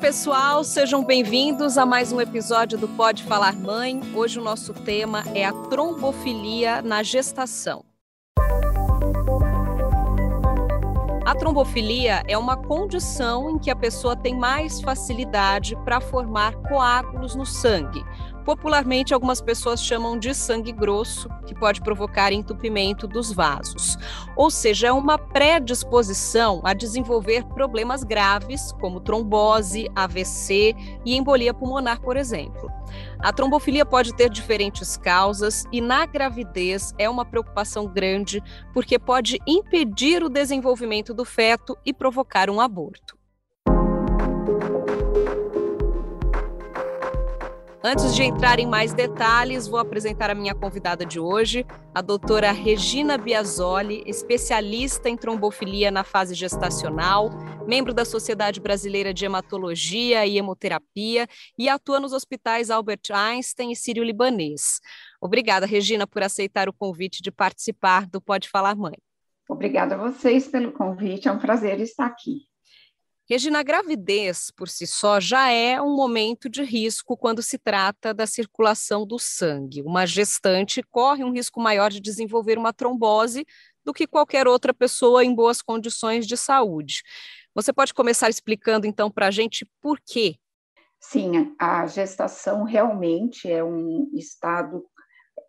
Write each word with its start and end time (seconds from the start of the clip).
pessoal, 0.00 0.64
sejam 0.64 1.04
bem-vindos 1.04 1.76
a 1.76 1.84
mais 1.84 2.10
um 2.10 2.22
episódio 2.22 2.78
do 2.78 2.88
Pode 2.88 3.22
Falar 3.22 3.54
Mãe. 3.54 4.00
Hoje 4.14 4.40
o 4.40 4.42
nosso 4.42 4.72
tema 4.72 5.22
é 5.34 5.44
a 5.44 5.52
trombofilia 5.52 6.80
na 6.80 7.02
gestação. 7.02 7.84
A 11.26 11.34
trombofilia 11.34 12.22
é 12.26 12.38
uma 12.38 12.56
condição 12.56 13.50
em 13.50 13.58
que 13.58 13.70
a 13.70 13.76
pessoa 13.76 14.16
tem 14.16 14.34
mais 14.34 14.80
facilidade 14.80 15.76
para 15.84 16.00
formar 16.00 16.54
coágulos 16.62 17.36
no 17.36 17.44
sangue, 17.44 18.02
Popularmente, 18.50 19.14
algumas 19.14 19.40
pessoas 19.40 19.80
chamam 19.80 20.18
de 20.18 20.34
sangue 20.34 20.72
grosso, 20.72 21.28
que 21.46 21.54
pode 21.54 21.80
provocar 21.80 22.32
entupimento 22.32 23.06
dos 23.06 23.32
vasos. 23.32 23.96
Ou 24.34 24.50
seja, 24.50 24.88
é 24.88 24.92
uma 24.92 25.16
predisposição 25.16 26.60
a 26.64 26.74
desenvolver 26.74 27.44
problemas 27.44 28.02
graves, 28.02 28.72
como 28.80 28.98
trombose, 28.98 29.88
AVC 29.94 30.74
e 31.06 31.16
embolia 31.16 31.54
pulmonar, 31.54 32.00
por 32.00 32.16
exemplo. 32.16 32.68
A 33.20 33.32
trombofilia 33.32 33.86
pode 33.86 34.12
ter 34.16 34.28
diferentes 34.28 34.96
causas 34.96 35.64
e, 35.70 35.80
na 35.80 36.04
gravidez, 36.04 36.92
é 36.98 37.08
uma 37.08 37.24
preocupação 37.24 37.86
grande, 37.86 38.42
porque 38.74 38.98
pode 38.98 39.38
impedir 39.46 40.24
o 40.24 40.28
desenvolvimento 40.28 41.14
do 41.14 41.24
feto 41.24 41.78
e 41.86 41.94
provocar 41.94 42.50
um 42.50 42.60
aborto. 42.60 43.19
Antes 47.82 48.14
de 48.14 48.22
entrar 48.22 48.58
em 48.58 48.66
mais 48.66 48.92
detalhes, 48.92 49.66
vou 49.66 49.80
apresentar 49.80 50.28
a 50.28 50.34
minha 50.34 50.54
convidada 50.54 51.02
de 51.02 51.18
hoje, 51.18 51.64
a 51.94 52.02
doutora 52.02 52.52
Regina 52.52 53.16
Biasoli, 53.16 54.02
especialista 54.06 55.08
em 55.08 55.16
trombofilia 55.16 55.90
na 55.90 56.04
fase 56.04 56.34
gestacional, 56.34 57.30
membro 57.66 57.94
da 57.94 58.04
Sociedade 58.04 58.60
Brasileira 58.60 59.14
de 59.14 59.24
Hematologia 59.24 60.26
e 60.26 60.36
Hemoterapia 60.36 61.26
e 61.56 61.70
atua 61.70 61.98
nos 61.98 62.12
hospitais 62.12 62.68
Albert 62.68 63.10
Einstein 63.14 63.72
e 63.72 63.76
Sírio-Libanês. 63.76 64.80
Obrigada, 65.18 65.64
Regina, 65.64 66.06
por 66.06 66.22
aceitar 66.22 66.68
o 66.68 66.74
convite 66.74 67.22
de 67.22 67.30
participar 67.30 68.06
do 68.06 68.20
Pode 68.20 68.50
Falar 68.50 68.76
Mãe. 68.76 68.98
Obrigada 69.48 69.94
a 69.94 69.98
vocês 69.98 70.46
pelo 70.46 70.70
convite, 70.70 71.28
é 71.28 71.32
um 71.32 71.38
prazer 71.38 71.80
estar 71.80 72.04
aqui. 72.04 72.49
Regina, 73.30 73.60
a 73.60 73.62
gravidez 73.62 74.50
por 74.50 74.68
si 74.68 74.88
só 74.88 75.20
já 75.20 75.52
é 75.52 75.80
um 75.80 75.94
momento 75.94 76.48
de 76.48 76.64
risco 76.64 77.16
quando 77.16 77.40
se 77.40 77.58
trata 77.58 78.12
da 78.12 78.26
circulação 78.26 79.06
do 79.06 79.20
sangue. 79.20 79.82
Uma 79.82 80.04
gestante 80.04 80.82
corre 80.82 81.22
um 81.22 81.30
risco 81.30 81.60
maior 81.60 81.90
de 81.90 82.00
desenvolver 82.00 82.58
uma 82.58 82.72
trombose 82.72 83.46
do 83.84 83.92
que 83.92 84.04
qualquer 84.04 84.48
outra 84.48 84.74
pessoa 84.74 85.24
em 85.24 85.32
boas 85.32 85.62
condições 85.62 86.26
de 86.26 86.36
saúde. 86.36 87.04
Você 87.54 87.72
pode 87.72 87.94
começar 87.94 88.28
explicando 88.28 88.84
então 88.84 89.08
para 89.08 89.28
a 89.28 89.30
gente 89.30 89.64
por 89.80 90.00
quê? 90.04 90.34
Sim, 90.98 91.54
a 91.56 91.86
gestação 91.86 92.64
realmente 92.64 93.48
é 93.48 93.62
um 93.62 94.10
estado 94.12 94.84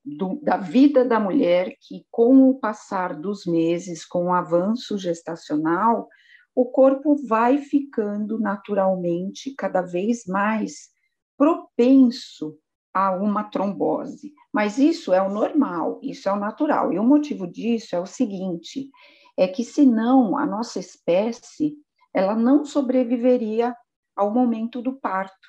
do, 0.05 0.39
da 0.43 0.57
vida 0.57 1.03
da 1.03 1.19
mulher 1.19 1.75
que, 1.81 2.05
com 2.11 2.47
o 2.47 2.59
passar 2.59 3.15
dos 3.15 3.47
meses, 3.47 4.05
com 4.05 4.25
o 4.25 4.33
avanço 4.33 4.99
gestacional, 4.99 6.07
o 6.55 6.65
corpo 6.65 7.15
vai 7.27 7.57
ficando 7.59 8.39
naturalmente 8.39 9.53
cada 9.55 9.81
vez 9.81 10.25
mais 10.25 10.89
propenso 11.37 12.57
a 12.93 13.11
uma 13.11 13.45
trombose. 13.45 14.33
Mas 14.53 14.77
isso 14.77 15.13
é 15.13 15.21
o 15.21 15.29
normal, 15.29 15.99
isso 16.03 16.27
é 16.27 16.31
o 16.31 16.39
natural. 16.39 16.91
E 16.91 16.99
o 16.99 17.03
motivo 17.03 17.47
disso 17.47 17.95
é 17.95 17.99
o 17.99 18.05
seguinte: 18.05 18.89
é 19.37 19.47
que 19.47 19.63
senão 19.63 20.37
a 20.37 20.45
nossa 20.45 20.79
espécie 20.79 21.75
ela 22.13 22.35
não 22.35 22.65
sobreviveria 22.65 23.75
ao 24.15 24.31
momento 24.31 24.81
do 24.81 24.93
parto. 24.99 25.47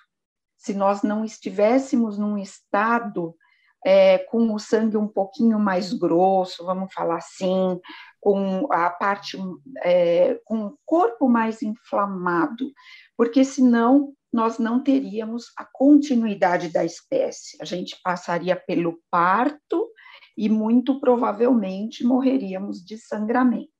Se 0.56 0.72
nós 0.72 1.02
não 1.02 1.24
estivéssemos 1.24 2.16
num 2.16 2.38
estado 2.38 3.34
é, 3.84 4.18
com 4.18 4.52
o 4.54 4.58
sangue 4.58 4.96
um 4.96 5.08
pouquinho 5.08 5.58
mais 5.58 5.92
grosso, 5.92 6.64
vamos 6.64 6.92
falar 6.92 7.16
assim, 7.16 7.80
com 8.20 8.68
a 8.72 8.88
parte, 8.90 9.36
é, 9.82 10.40
com 10.44 10.66
o 10.66 10.78
corpo 10.84 11.28
mais 11.28 11.62
inflamado, 11.62 12.70
porque 13.16 13.44
senão 13.44 14.12
nós 14.32 14.58
não 14.58 14.82
teríamos 14.82 15.52
a 15.56 15.64
continuidade 15.64 16.68
da 16.70 16.84
espécie. 16.84 17.58
A 17.60 17.64
gente 17.64 18.00
passaria 18.02 18.56
pelo 18.56 18.98
parto 19.10 19.88
e 20.36 20.48
muito 20.48 20.98
provavelmente 21.00 22.04
morreríamos 22.04 22.82
de 22.82 22.96
sangramento. 22.96 23.70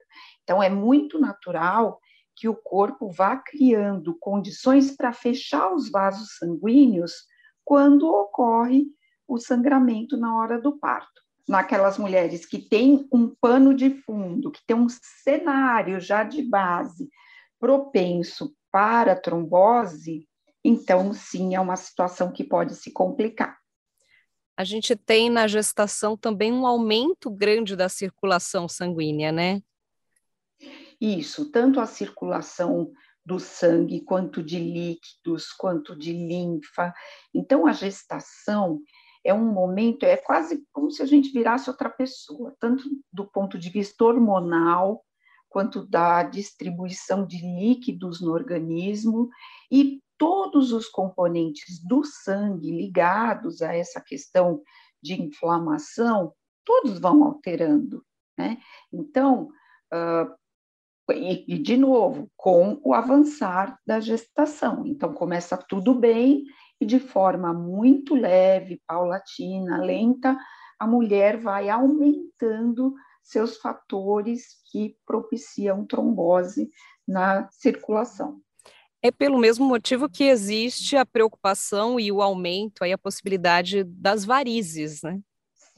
Então, 0.43 0.63
é 0.63 0.69
muito 0.69 1.19
natural 1.19 1.99
que 2.37 2.49
o 2.49 2.55
corpo 2.55 3.11
vá 3.11 3.37
criando 3.37 4.17
condições 4.19 4.95
para 4.95 5.13
fechar 5.13 5.73
os 5.73 5.91
vasos 5.91 6.37
sanguíneos 6.37 7.13
quando 7.65 8.09
ocorre 8.09 8.87
o 9.35 9.39
sangramento 9.39 10.17
na 10.17 10.37
hora 10.37 10.61
do 10.61 10.79
parto 10.79 11.23
naquelas 11.49 11.99
mulheres 11.99 12.47
que 12.47 12.59
têm 12.59 13.09
um 13.13 13.29
pano 13.29 13.75
de 13.75 13.91
fundo, 13.91 14.51
que 14.51 14.65
tem 14.67 14.77
um 14.77 14.87
cenário 14.89 16.01
já 16.01 16.23
de 16.23 16.43
base 16.43 17.11
propenso 17.59 18.55
para 18.71 19.15
trombose, 19.15 20.27
então 20.65 21.13
sim 21.13 21.55
é 21.55 21.61
uma 21.61 21.77
situação 21.77 22.33
que 22.33 22.45
pode 22.45 22.75
se 22.75 22.93
complicar. 22.93 23.59
A 24.57 24.65
gente 24.65 24.95
tem 24.95 25.31
na 25.31 25.47
gestação 25.47 26.17
também 26.17 26.53
um 26.53 26.67
aumento 26.67 27.31
grande 27.31 27.75
da 27.75 27.89
circulação 27.89 28.69
sanguínea, 28.69 29.33
né? 29.33 29.61
Isso, 31.01 31.51
tanto 31.51 31.81
a 31.81 31.87
circulação 31.87 32.93
do 33.25 33.39
sangue, 33.39 34.01
quanto 34.01 34.43
de 34.43 34.59
líquidos, 34.59 35.53
quanto 35.53 35.97
de 35.97 36.13
linfa. 36.13 36.93
Então, 37.35 37.67
a 37.67 37.73
gestação 37.73 38.81
é 39.25 39.33
um 39.33 39.45
momento, 39.53 40.05
é 40.05 40.17
quase 40.17 40.65
como 40.73 40.91
se 40.91 41.03
a 41.03 41.07
gente 41.07 41.33
virasse 41.33 41.71
outra 41.71 41.89
pessoa, 41.89 42.55
tanto 42.59 42.85
do 43.13 43.25
ponto 43.25 43.59
de 43.59 43.71
vista 43.71 44.05
hormonal, 44.05 45.05
quanto 45.49 45.87
da 45.87 46.23
distribuição 46.23 47.27
de 47.27 47.39
líquidos 47.39 48.21
no 48.21 48.33
organismo 48.33 49.29
e 49.71 50.01
todos 50.17 50.73
os 50.73 50.89
componentes 50.89 51.79
do 51.85 52.05
sangue 52.05 52.71
ligados 52.71 53.61
a 53.61 53.75
essa 53.75 54.01
questão 54.01 54.63
de 55.03 55.21
inflamação, 55.21 56.33
todos 56.65 56.99
vão 56.99 57.25
alterando, 57.25 58.05
né? 58.39 58.59
Então, 58.93 59.51
uh, 59.93 61.13
e, 61.13 61.55
e, 61.55 61.59
de 61.59 61.77
novo, 61.77 62.31
com 62.37 62.81
o 62.83 62.95
avançar 62.95 63.79
da 63.87 64.01
gestação. 64.01 64.87
Então, 64.87 65.13
começa 65.13 65.57
tudo 65.57 65.95
bem 65.95 66.45
e 66.83 66.87
de 66.87 66.99
forma 66.99 67.55
muito 67.55 68.13
leve, 68.15 68.83
paulatina, 68.89 69.79
lenta, 69.79 70.37
a 70.79 70.85
mulher 70.85 71.37
vai 71.37 71.71
aumentando 71.71 72.93
seus 73.23 73.57
fatores 73.59 74.57
que 74.71 74.97
propiciam 75.07 75.87
trombose 75.87 76.69
na 77.07 77.49
circulação. 77.53 78.41
É 79.01 79.13
pelo 79.13 79.39
mesmo 79.39 79.65
motivo 79.65 80.09
que 80.09 80.25
existe 80.25 80.97
a 80.97 81.07
preocupação 81.07 82.01
e 82.01 82.11
o 82.11 82.21
aumento, 82.21 82.83
aí 82.83 82.93
a 82.93 82.99
possibilidade 82.99 83.85
das 83.85 84.25
varizes, 84.25 85.03
né? 85.03 85.21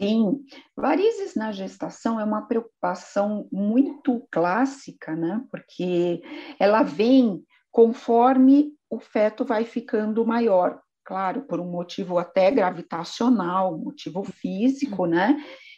Sim, 0.01 0.43
varizes 0.75 1.35
na 1.35 1.53
gestação 1.53 2.19
é 2.19 2.25
uma 2.25 2.47
preocupação 2.47 3.47
muito 3.53 4.27
clássica, 4.31 5.15
né? 5.15 5.45
Porque 5.51 6.23
ela 6.59 6.83
vem 6.83 7.45
conforme 7.71 8.73
o 8.89 8.99
feto 8.99 9.45
vai 9.45 9.65
ficando 9.65 10.25
maior 10.25 10.81
claro, 11.05 11.43
por 11.43 11.61
um 11.61 11.71
motivo 11.71 12.19
até 12.19 12.51
gravitacional, 12.51 13.79
motivo 13.79 14.25
físico, 14.25 15.07
né? 15.07 15.37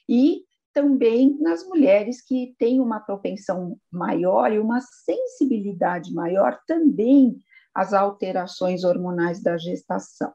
E 0.09 0.42
também 0.72 1.37
nas 1.40 1.64
mulheres 1.64 2.23
que 2.23 2.55
têm 2.58 2.81
uma 2.81 3.00
propensão 3.00 3.78
maior 3.90 4.52
e 4.52 4.58
uma 4.58 4.81
sensibilidade 4.81 6.12
maior 6.12 6.58
também 6.67 7.37
às 7.75 7.93
alterações 7.93 8.84
hormonais 8.84 9.43
da 9.43 9.56
gestação. 9.56 10.32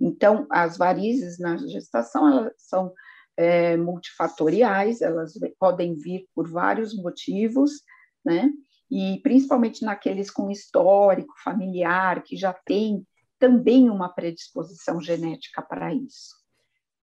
Então, 0.00 0.46
as 0.50 0.76
varizes 0.76 1.38
na 1.38 1.56
gestação 1.56 2.28
elas 2.28 2.54
são 2.56 2.92
é, 3.36 3.76
multifatoriais, 3.76 5.02
elas 5.02 5.34
podem 5.58 5.94
vir 5.94 6.26
por 6.34 6.48
vários 6.48 6.94
motivos, 6.96 7.82
né? 8.24 8.50
E 8.90 9.20
principalmente 9.22 9.84
naqueles 9.84 10.30
com 10.30 10.50
histórico 10.50 11.34
familiar, 11.42 12.22
que 12.22 12.36
já 12.36 12.52
tem 12.64 13.04
também 13.38 13.90
uma 13.90 14.08
predisposição 14.08 15.00
genética 15.00 15.62
para 15.62 15.94
isso. 15.94 16.36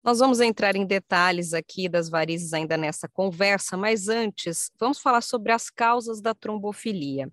Nós 0.05 0.19
vamos 0.19 0.41
entrar 0.41 0.75
em 0.75 0.85
detalhes 0.85 1.55
aqui 1.55 1.89
das 1.89 2.09
varizes 2.09 2.53
ainda 2.53 2.77
nessa 2.77 3.09
conversa, 3.09 3.77
mas 3.77 4.09
antes, 4.09 4.69
vamos 4.79 4.99
falar 4.99 5.21
sobre 5.21 5.53
as 5.53 5.71
causas 5.71 6.21
da 6.21 6.35
trombofilia. 6.35 7.31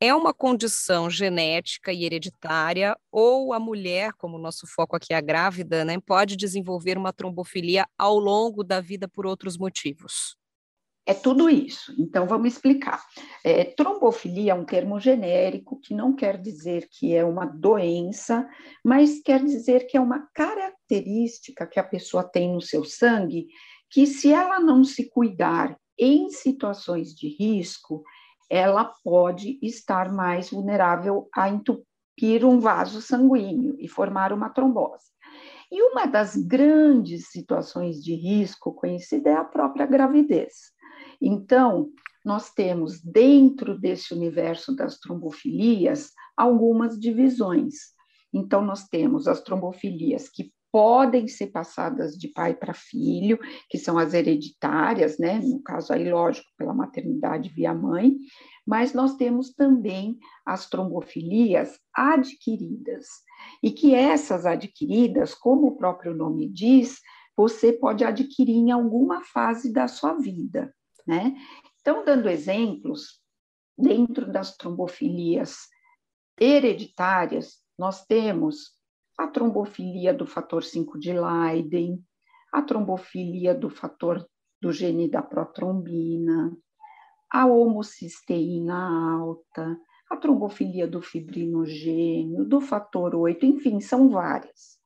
É 0.00 0.12
uma 0.14 0.34
condição 0.34 1.08
genética 1.08 1.92
e 1.92 2.04
hereditária, 2.04 2.96
ou 3.12 3.52
a 3.52 3.60
mulher, 3.60 4.12
como 4.14 4.38
o 4.38 4.40
nosso 4.40 4.66
foco 4.66 4.96
aqui 4.96 5.12
é 5.12 5.16
a 5.16 5.20
grávida, 5.20 5.84
né, 5.84 6.00
pode 6.00 6.36
desenvolver 6.36 6.98
uma 6.98 7.12
trombofilia 7.12 7.86
ao 7.96 8.18
longo 8.18 8.64
da 8.64 8.80
vida 8.80 9.06
por 9.06 9.24
outros 9.24 9.56
motivos? 9.56 10.39
É 11.10 11.14
tudo 11.14 11.50
isso. 11.50 11.92
Então, 11.98 12.24
vamos 12.24 12.52
explicar. 12.52 13.04
É, 13.42 13.64
trombofilia 13.64 14.52
é 14.52 14.54
um 14.54 14.64
termo 14.64 15.00
genérico 15.00 15.80
que 15.80 15.92
não 15.92 16.14
quer 16.14 16.40
dizer 16.40 16.88
que 16.88 17.12
é 17.12 17.24
uma 17.24 17.44
doença, 17.46 18.48
mas 18.84 19.20
quer 19.20 19.42
dizer 19.42 19.88
que 19.88 19.96
é 19.96 20.00
uma 20.00 20.28
característica 20.32 21.66
que 21.66 21.80
a 21.80 21.82
pessoa 21.82 22.22
tem 22.22 22.52
no 22.52 22.60
seu 22.60 22.84
sangue 22.84 23.48
que, 23.90 24.06
se 24.06 24.32
ela 24.32 24.60
não 24.60 24.84
se 24.84 25.10
cuidar 25.10 25.76
em 25.98 26.30
situações 26.30 27.12
de 27.12 27.26
risco, 27.26 28.04
ela 28.48 28.84
pode 29.02 29.58
estar 29.60 30.12
mais 30.12 30.50
vulnerável 30.50 31.28
a 31.34 31.48
entupir 31.48 32.44
um 32.44 32.60
vaso 32.60 33.02
sanguíneo 33.02 33.74
e 33.80 33.88
formar 33.88 34.32
uma 34.32 34.48
trombose. 34.48 35.06
E 35.72 35.82
uma 35.82 36.06
das 36.06 36.36
grandes 36.36 37.30
situações 37.30 37.96
de 37.96 38.14
risco 38.14 38.72
conhecida 38.72 39.30
é 39.30 39.34
a 39.34 39.44
própria 39.44 39.86
gravidez. 39.86 40.70
Então, 41.20 41.90
nós 42.24 42.50
temos 42.50 43.00
dentro 43.00 43.78
desse 43.78 44.14
universo 44.14 44.74
das 44.74 44.98
trombofilias 44.98 46.12
algumas 46.36 46.98
divisões. 46.98 47.74
Então, 48.32 48.64
nós 48.64 48.86
temos 48.88 49.26
as 49.26 49.42
trombofilias 49.42 50.28
que 50.28 50.52
podem 50.72 51.26
ser 51.26 51.48
passadas 51.48 52.16
de 52.16 52.28
pai 52.28 52.54
para 52.54 52.72
filho, 52.72 53.38
que 53.68 53.76
são 53.76 53.98
as 53.98 54.14
hereditárias, 54.14 55.18
né? 55.18 55.40
No 55.40 55.60
caso 55.62 55.92
aí, 55.92 56.08
lógico, 56.10 56.46
pela 56.56 56.72
maternidade 56.72 57.48
via 57.48 57.74
mãe, 57.74 58.16
mas 58.66 58.94
nós 58.94 59.16
temos 59.16 59.52
também 59.52 60.16
as 60.46 60.68
trombofilias 60.68 61.76
adquiridas, 61.92 63.06
e 63.62 63.70
que 63.70 63.94
essas 63.94 64.46
adquiridas, 64.46 65.34
como 65.34 65.66
o 65.68 65.76
próprio 65.76 66.14
nome 66.14 66.48
diz, 66.48 67.00
você 67.36 67.72
pode 67.72 68.04
adquirir 68.04 68.54
em 68.54 68.70
alguma 68.70 69.24
fase 69.24 69.72
da 69.72 69.88
sua 69.88 70.14
vida, 70.14 70.72
né? 71.10 71.34
Então, 71.80 72.04
dando 72.04 72.28
exemplos, 72.28 73.20
dentro 73.76 74.30
das 74.30 74.56
trombofilias 74.56 75.66
hereditárias, 76.38 77.58
nós 77.76 78.06
temos 78.06 78.76
a 79.18 79.26
trombofilia 79.26 80.14
do 80.14 80.24
fator 80.24 80.62
5 80.62 80.96
de 81.00 81.12
Leiden, 81.12 82.00
a 82.52 82.62
trombofilia 82.62 83.52
do 83.52 83.68
fator 83.68 84.24
do 84.62 84.72
gene 84.72 85.10
da 85.10 85.20
protrombina, 85.20 86.56
a 87.28 87.44
homocisteína 87.44 89.18
alta, 89.18 89.76
a 90.08 90.16
trombofilia 90.16 90.86
do 90.86 91.02
fibrinogênio, 91.02 92.44
do 92.44 92.60
fator 92.60 93.16
8, 93.16 93.46
enfim, 93.46 93.80
são 93.80 94.10
várias. 94.10 94.79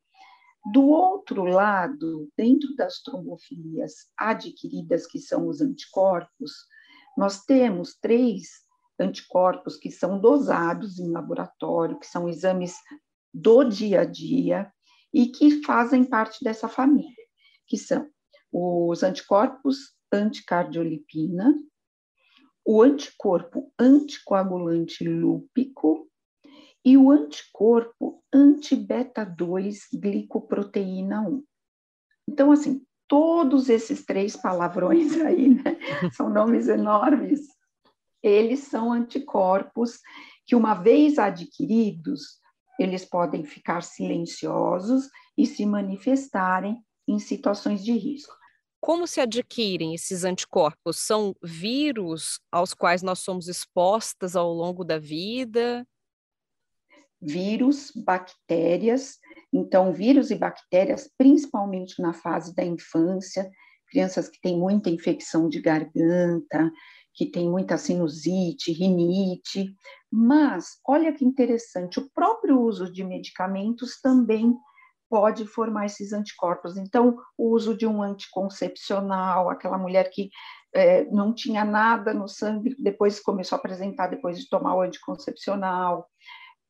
Do 0.64 0.86
outro 0.88 1.44
lado, 1.44 2.30
dentro 2.36 2.74
das 2.74 3.02
trombofilias 3.02 4.08
adquiridas, 4.16 5.06
que 5.06 5.18
são 5.18 5.46
os 5.46 5.60
anticorpos, 5.60 6.52
nós 7.16 7.44
temos 7.44 7.94
três 8.00 8.64
anticorpos 8.98 9.76
que 9.76 9.90
são 9.90 10.18
dosados 10.18 10.98
em 10.98 11.10
laboratório, 11.10 11.98
que 11.98 12.06
são 12.06 12.28
exames 12.28 12.74
do 13.32 13.64
dia 13.64 14.02
a 14.02 14.04
dia 14.04 14.72
e 15.12 15.26
que 15.26 15.62
fazem 15.62 16.04
parte 16.04 16.42
dessa 16.42 16.68
família, 16.68 17.24
que 17.66 17.76
são 17.76 18.08
os 18.50 19.02
anticorpos 19.02 19.94
anticardiolipina, 20.12 21.54
o 22.64 22.80
anticorpo 22.82 23.72
anticoagulante 23.78 25.06
lúpico 25.06 26.08
e 26.84 26.96
o 26.96 27.10
anticorpo 27.10 28.22
anti-beta-2 28.32 29.88
glicoproteína 29.94 31.22
1. 31.22 31.44
Então, 32.28 32.52
assim, 32.52 32.84
todos 33.08 33.68
esses 33.68 34.04
três 34.04 34.36
palavrões 34.36 35.18
aí, 35.22 35.48
né, 35.54 35.78
são 36.12 36.28
nomes 36.28 36.68
enormes, 36.68 37.40
eles 38.22 38.60
são 38.60 38.92
anticorpos 38.92 40.00
que, 40.46 40.54
uma 40.54 40.74
vez 40.74 41.18
adquiridos, 41.18 42.40
eles 42.78 43.04
podem 43.04 43.44
ficar 43.44 43.82
silenciosos 43.82 45.08
e 45.36 45.46
se 45.46 45.64
manifestarem 45.64 46.82
em 47.06 47.18
situações 47.18 47.84
de 47.84 47.92
risco. 47.92 48.34
Como 48.80 49.06
se 49.06 49.20
adquirem 49.20 49.94
esses 49.94 50.24
anticorpos? 50.24 50.98
São 50.98 51.34
vírus 51.42 52.38
aos 52.52 52.74
quais 52.74 53.02
nós 53.02 53.20
somos 53.20 53.48
expostas 53.48 54.36
ao 54.36 54.52
longo 54.52 54.84
da 54.84 54.98
vida? 54.98 55.86
Vírus, 57.24 57.90
bactérias. 57.94 59.18
Então, 59.52 59.92
vírus 59.92 60.30
e 60.30 60.34
bactérias, 60.34 61.08
principalmente 61.16 62.00
na 62.02 62.12
fase 62.12 62.54
da 62.54 62.64
infância, 62.64 63.50
crianças 63.88 64.28
que 64.28 64.40
têm 64.40 64.58
muita 64.58 64.90
infecção 64.90 65.48
de 65.48 65.60
garganta, 65.60 66.70
que 67.14 67.26
tem 67.26 67.48
muita 67.48 67.78
sinusite, 67.78 68.72
rinite, 68.72 69.72
mas 70.12 70.80
olha 70.86 71.12
que 71.12 71.24
interessante, 71.24 72.00
o 72.00 72.10
próprio 72.12 72.60
uso 72.60 72.92
de 72.92 73.04
medicamentos 73.04 74.00
também 74.02 74.54
pode 75.08 75.46
formar 75.46 75.86
esses 75.86 76.12
anticorpos. 76.12 76.76
Então, 76.76 77.16
o 77.38 77.50
uso 77.50 77.76
de 77.76 77.86
um 77.86 78.02
anticoncepcional, 78.02 79.48
aquela 79.48 79.78
mulher 79.78 80.10
que 80.10 80.28
é, 80.74 81.04
não 81.04 81.32
tinha 81.32 81.64
nada 81.64 82.12
no 82.12 82.26
sangue, 82.26 82.74
depois 82.80 83.20
começou 83.20 83.54
a 83.54 83.58
apresentar 83.60 84.08
depois 84.08 84.38
de 84.40 84.48
tomar 84.48 84.74
o 84.74 84.80
anticoncepcional. 84.80 86.08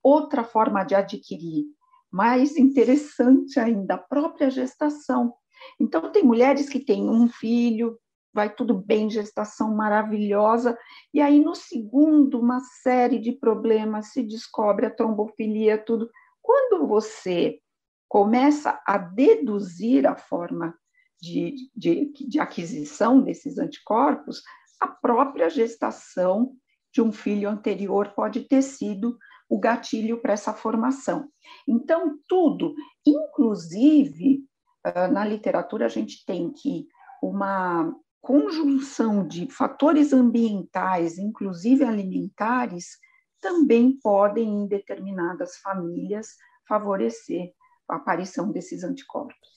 Outra 0.04 0.44
forma 0.44 0.84
de 0.84 0.94
adquirir, 0.94 1.64
mais 2.10 2.56
interessante 2.56 3.58
ainda, 3.58 3.94
a 3.94 3.98
própria 3.98 4.50
gestação. 4.50 5.34
Então, 5.80 6.12
tem 6.12 6.22
mulheres 6.22 6.68
que 6.68 6.78
têm 6.78 7.08
um 7.08 7.26
filho, 7.26 7.98
vai 8.34 8.54
tudo 8.54 8.74
bem, 8.74 9.08
gestação 9.08 9.74
maravilhosa, 9.74 10.76
e 11.12 11.20
aí 11.20 11.40
no 11.40 11.54
segundo, 11.54 12.38
uma 12.38 12.60
série 12.82 13.18
de 13.18 13.32
problemas, 13.32 14.12
se 14.12 14.22
descobre 14.22 14.86
a 14.86 14.94
trombofilia, 14.94 15.78
tudo. 15.78 16.10
Quando 16.42 16.86
você 16.86 17.58
começa 18.08 18.80
a 18.86 18.98
deduzir 18.98 20.06
a 20.06 20.16
forma 20.16 20.76
de, 21.20 21.54
de, 21.74 22.12
de 22.12 22.38
aquisição 22.38 23.20
desses 23.22 23.58
anticorpos, 23.58 24.42
a 24.80 24.88
própria 24.88 25.48
gestação 25.48 26.52
de 26.92 27.00
um 27.00 27.10
filho 27.10 27.48
anterior 27.48 28.12
pode 28.14 28.42
ter 28.42 28.62
sido 28.62 29.16
o 29.54 29.58
gatilho 29.58 30.20
para 30.20 30.32
essa 30.32 30.52
formação. 30.52 31.28
Então, 31.68 32.18
tudo, 32.26 32.74
inclusive, 33.06 34.44
na 35.12 35.24
literatura, 35.24 35.86
a 35.86 35.88
gente 35.88 36.24
tem 36.26 36.52
que 36.52 36.88
uma 37.22 37.94
conjunção 38.20 39.26
de 39.28 39.48
fatores 39.48 40.12
ambientais, 40.12 41.18
inclusive 41.18 41.84
alimentares, 41.84 42.98
também 43.40 43.96
podem, 44.02 44.62
em 44.62 44.66
determinadas 44.66 45.58
famílias, 45.58 46.30
favorecer 46.66 47.52
a 47.88 47.94
aparição 47.94 48.50
desses 48.50 48.82
anticorpos. 48.82 49.54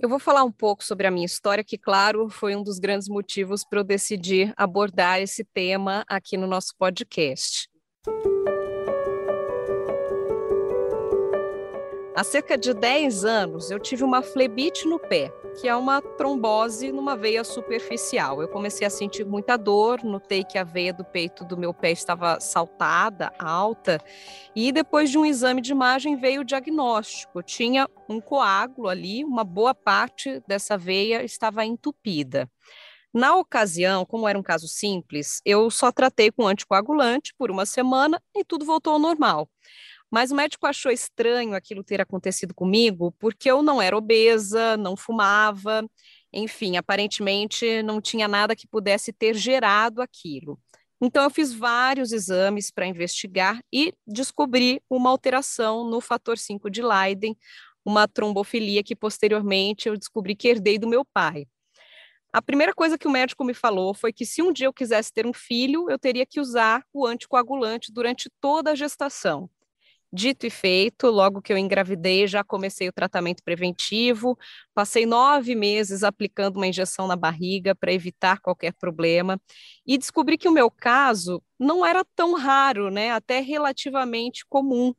Eu 0.00 0.08
vou 0.08 0.18
falar 0.18 0.42
um 0.42 0.50
pouco 0.50 0.82
sobre 0.82 1.06
a 1.06 1.12
minha 1.12 1.26
história, 1.26 1.62
que, 1.62 1.78
claro, 1.78 2.28
foi 2.28 2.56
um 2.56 2.62
dos 2.64 2.80
grandes 2.80 3.08
motivos 3.08 3.62
para 3.62 3.78
eu 3.78 3.84
decidir 3.84 4.52
abordar 4.56 5.20
esse 5.20 5.44
tema 5.44 6.04
aqui 6.08 6.36
no 6.36 6.48
nosso 6.48 6.74
podcast. 6.76 7.70
Há 12.22 12.24
cerca 12.24 12.56
de 12.56 12.72
10 12.72 13.24
anos, 13.24 13.68
eu 13.68 13.80
tive 13.80 14.04
uma 14.04 14.22
flebite 14.22 14.86
no 14.86 14.96
pé, 14.96 15.34
que 15.60 15.66
é 15.66 15.74
uma 15.74 16.00
trombose 16.00 16.92
numa 16.92 17.16
veia 17.16 17.42
superficial. 17.42 18.40
Eu 18.40 18.46
comecei 18.46 18.86
a 18.86 18.90
sentir 18.90 19.26
muita 19.26 19.56
dor, 19.56 20.04
notei 20.04 20.44
que 20.44 20.56
a 20.56 20.62
veia 20.62 20.92
do 20.92 21.04
peito 21.04 21.44
do 21.44 21.56
meu 21.56 21.74
pé 21.74 21.90
estava 21.90 22.38
saltada, 22.38 23.32
alta, 23.40 23.98
e 24.54 24.70
depois 24.70 25.10
de 25.10 25.18
um 25.18 25.26
exame 25.26 25.60
de 25.60 25.72
imagem 25.72 26.14
veio 26.14 26.42
o 26.42 26.44
diagnóstico. 26.44 27.40
Eu 27.40 27.42
tinha 27.42 27.90
um 28.08 28.20
coágulo 28.20 28.86
ali, 28.86 29.24
uma 29.24 29.42
boa 29.42 29.74
parte 29.74 30.40
dessa 30.46 30.78
veia 30.78 31.24
estava 31.24 31.64
entupida. 31.64 32.48
Na 33.12 33.36
ocasião, 33.36 34.06
como 34.06 34.26
era 34.26 34.38
um 34.38 34.42
caso 34.42 34.66
simples, 34.66 35.42
eu 35.44 35.70
só 35.70 35.92
tratei 35.92 36.30
com 36.30 36.46
anticoagulante 36.46 37.34
por 37.36 37.50
uma 37.50 37.66
semana 37.66 38.22
e 38.34 38.42
tudo 38.42 38.64
voltou 38.64 38.94
ao 38.94 38.98
normal. 38.98 39.50
Mas 40.12 40.30
o 40.30 40.34
médico 40.34 40.66
achou 40.66 40.92
estranho 40.92 41.54
aquilo 41.54 41.82
ter 41.82 41.98
acontecido 41.98 42.52
comigo, 42.54 43.12
porque 43.18 43.50
eu 43.50 43.62
não 43.62 43.80
era 43.80 43.96
obesa, 43.96 44.76
não 44.76 44.94
fumava, 44.94 45.88
enfim, 46.30 46.76
aparentemente 46.76 47.82
não 47.82 47.98
tinha 47.98 48.28
nada 48.28 48.54
que 48.54 48.68
pudesse 48.68 49.10
ter 49.10 49.34
gerado 49.34 50.02
aquilo. 50.02 50.60
Então, 51.00 51.24
eu 51.24 51.30
fiz 51.30 51.54
vários 51.54 52.12
exames 52.12 52.70
para 52.70 52.86
investigar 52.86 53.58
e 53.72 53.94
descobri 54.06 54.82
uma 54.88 55.08
alteração 55.08 55.88
no 55.88 55.98
fator 55.98 56.36
5 56.36 56.70
de 56.70 56.82
Leiden, 56.82 57.34
uma 57.82 58.06
trombofilia 58.06 58.84
que 58.84 58.94
posteriormente 58.94 59.88
eu 59.88 59.96
descobri 59.96 60.36
que 60.36 60.46
herdei 60.46 60.78
do 60.78 60.86
meu 60.86 61.06
pai. 61.06 61.46
A 62.30 62.42
primeira 62.42 62.74
coisa 62.74 62.98
que 62.98 63.08
o 63.08 63.10
médico 63.10 63.44
me 63.44 63.54
falou 63.54 63.94
foi 63.94 64.12
que 64.12 64.26
se 64.26 64.42
um 64.42 64.52
dia 64.52 64.66
eu 64.66 64.74
quisesse 64.74 65.10
ter 65.10 65.26
um 65.26 65.32
filho, 65.32 65.90
eu 65.90 65.98
teria 65.98 66.26
que 66.26 66.38
usar 66.38 66.84
o 66.92 67.06
anticoagulante 67.06 67.90
durante 67.90 68.30
toda 68.40 68.72
a 68.72 68.74
gestação. 68.74 69.50
Dito 70.14 70.46
e 70.46 70.50
feito, 70.50 71.06
logo 71.06 71.40
que 71.40 71.50
eu 71.50 71.56
engravidei, 71.56 72.26
já 72.26 72.44
comecei 72.44 72.86
o 72.86 72.92
tratamento 72.92 73.42
preventivo, 73.42 74.36
passei 74.74 75.06
nove 75.06 75.54
meses 75.54 76.04
aplicando 76.04 76.56
uma 76.58 76.66
injeção 76.66 77.06
na 77.06 77.16
barriga 77.16 77.74
para 77.74 77.94
evitar 77.94 78.38
qualquer 78.38 78.74
problema, 78.74 79.40
e 79.86 79.96
descobri 79.96 80.36
que 80.36 80.46
o 80.48 80.52
meu 80.52 80.70
caso 80.70 81.42
não 81.58 81.84
era 81.84 82.04
tão 82.14 82.34
raro, 82.34 82.90
né? 82.90 83.10
Até 83.10 83.40
relativamente 83.40 84.44
comum. 84.46 84.92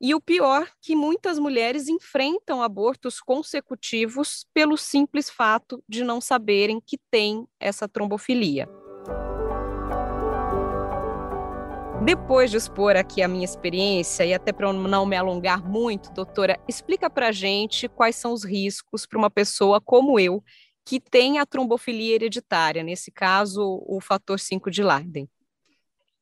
E 0.00 0.12
o 0.12 0.20
pior, 0.20 0.68
que 0.80 0.96
muitas 0.96 1.38
mulheres 1.38 1.86
enfrentam 1.86 2.60
abortos 2.60 3.20
consecutivos 3.20 4.44
pelo 4.52 4.76
simples 4.76 5.30
fato 5.30 5.80
de 5.88 6.02
não 6.02 6.20
saberem 6.20 6.80
que 6.84 6.98
têm 7.12 7.46
essa 7.60 7.88
trombofilia. 7.88 8.68
Depois 12.04 12.50
de 12.50 12.56
expor 12.56 12.96
aqui 12.96 13.22
a 13.22 13.28
minha 13.28 13.44
experiência, 13.44 14.24
e 14.24 14.34
até 14.34 14.52
para 14.52 14.72
não 14.72 15.06
me 15.06 15.16
alongar 15.16 15.64
muito, 15.64 16.12
doutora, 16.12 16.58
explica 16.66 17.08
para 17.08 17.28
a 17.28 17.32
gente 17.32 17.88
quais 17.88 18.16
são 18.16 18.32
os 18.32 18.44
riscos 18.44 19.06
para 19.06 19.18
uma 19.18 19.30
pessoa 19.30 19.80
como 19.80 20.18
eu, 20.18 20.42
que 20.84 20.98
tem 20.98 21.38
a 21.38 21.46
trombofilia 21.46 22.16
hereditária, 22.16 22.82
nesse 22.82 23.12
caso, 23.12 23.84
o 23.86 24.00
fator 24.00 24.40
5 24.40 24.68
de 24.68 24.82
Leiden. 24.82 25.28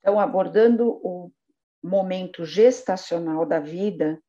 Então, 0.01 0.21
abordando 0.21 1.01
o 1.03 1.33
momento 1.83 2.45
gestacional 2.45 3.47
da 3.47 3.59
vida, 3.59 4.21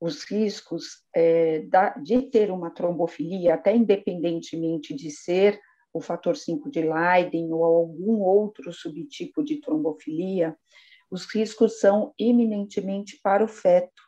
os 0.00 0.22
riscos 0.22 1.02
é, 1.14 1.62
da, 1.62 1.90
de 1.90 2.22
ter 2.22 2.52
uma 2.52 2.70
trombofilia, 2.70 3.54
até 3.54 3.74
independentemente 3.74 4.94
de 4.94 5.10
ser 5.10 5.60
o 5.92 6.00
fator 6.00 6.36
5 6.36 6.70
de 6.70 6.82
Leiden 6.82 7.52
ou 7.52 7.64
algum 7.64 8.20
outro 8.20 8.72
subtipo 8.72 9.42
de 9.42 9.60
trombofilia, 9.60 10.56
os 11.10 11.24
riscos 11.26 11.80
são 11.80 12.14
eminentemente 12.18 13.18
para 13.22 13.44
o 13.44 13.48
feto. 13.48 14.02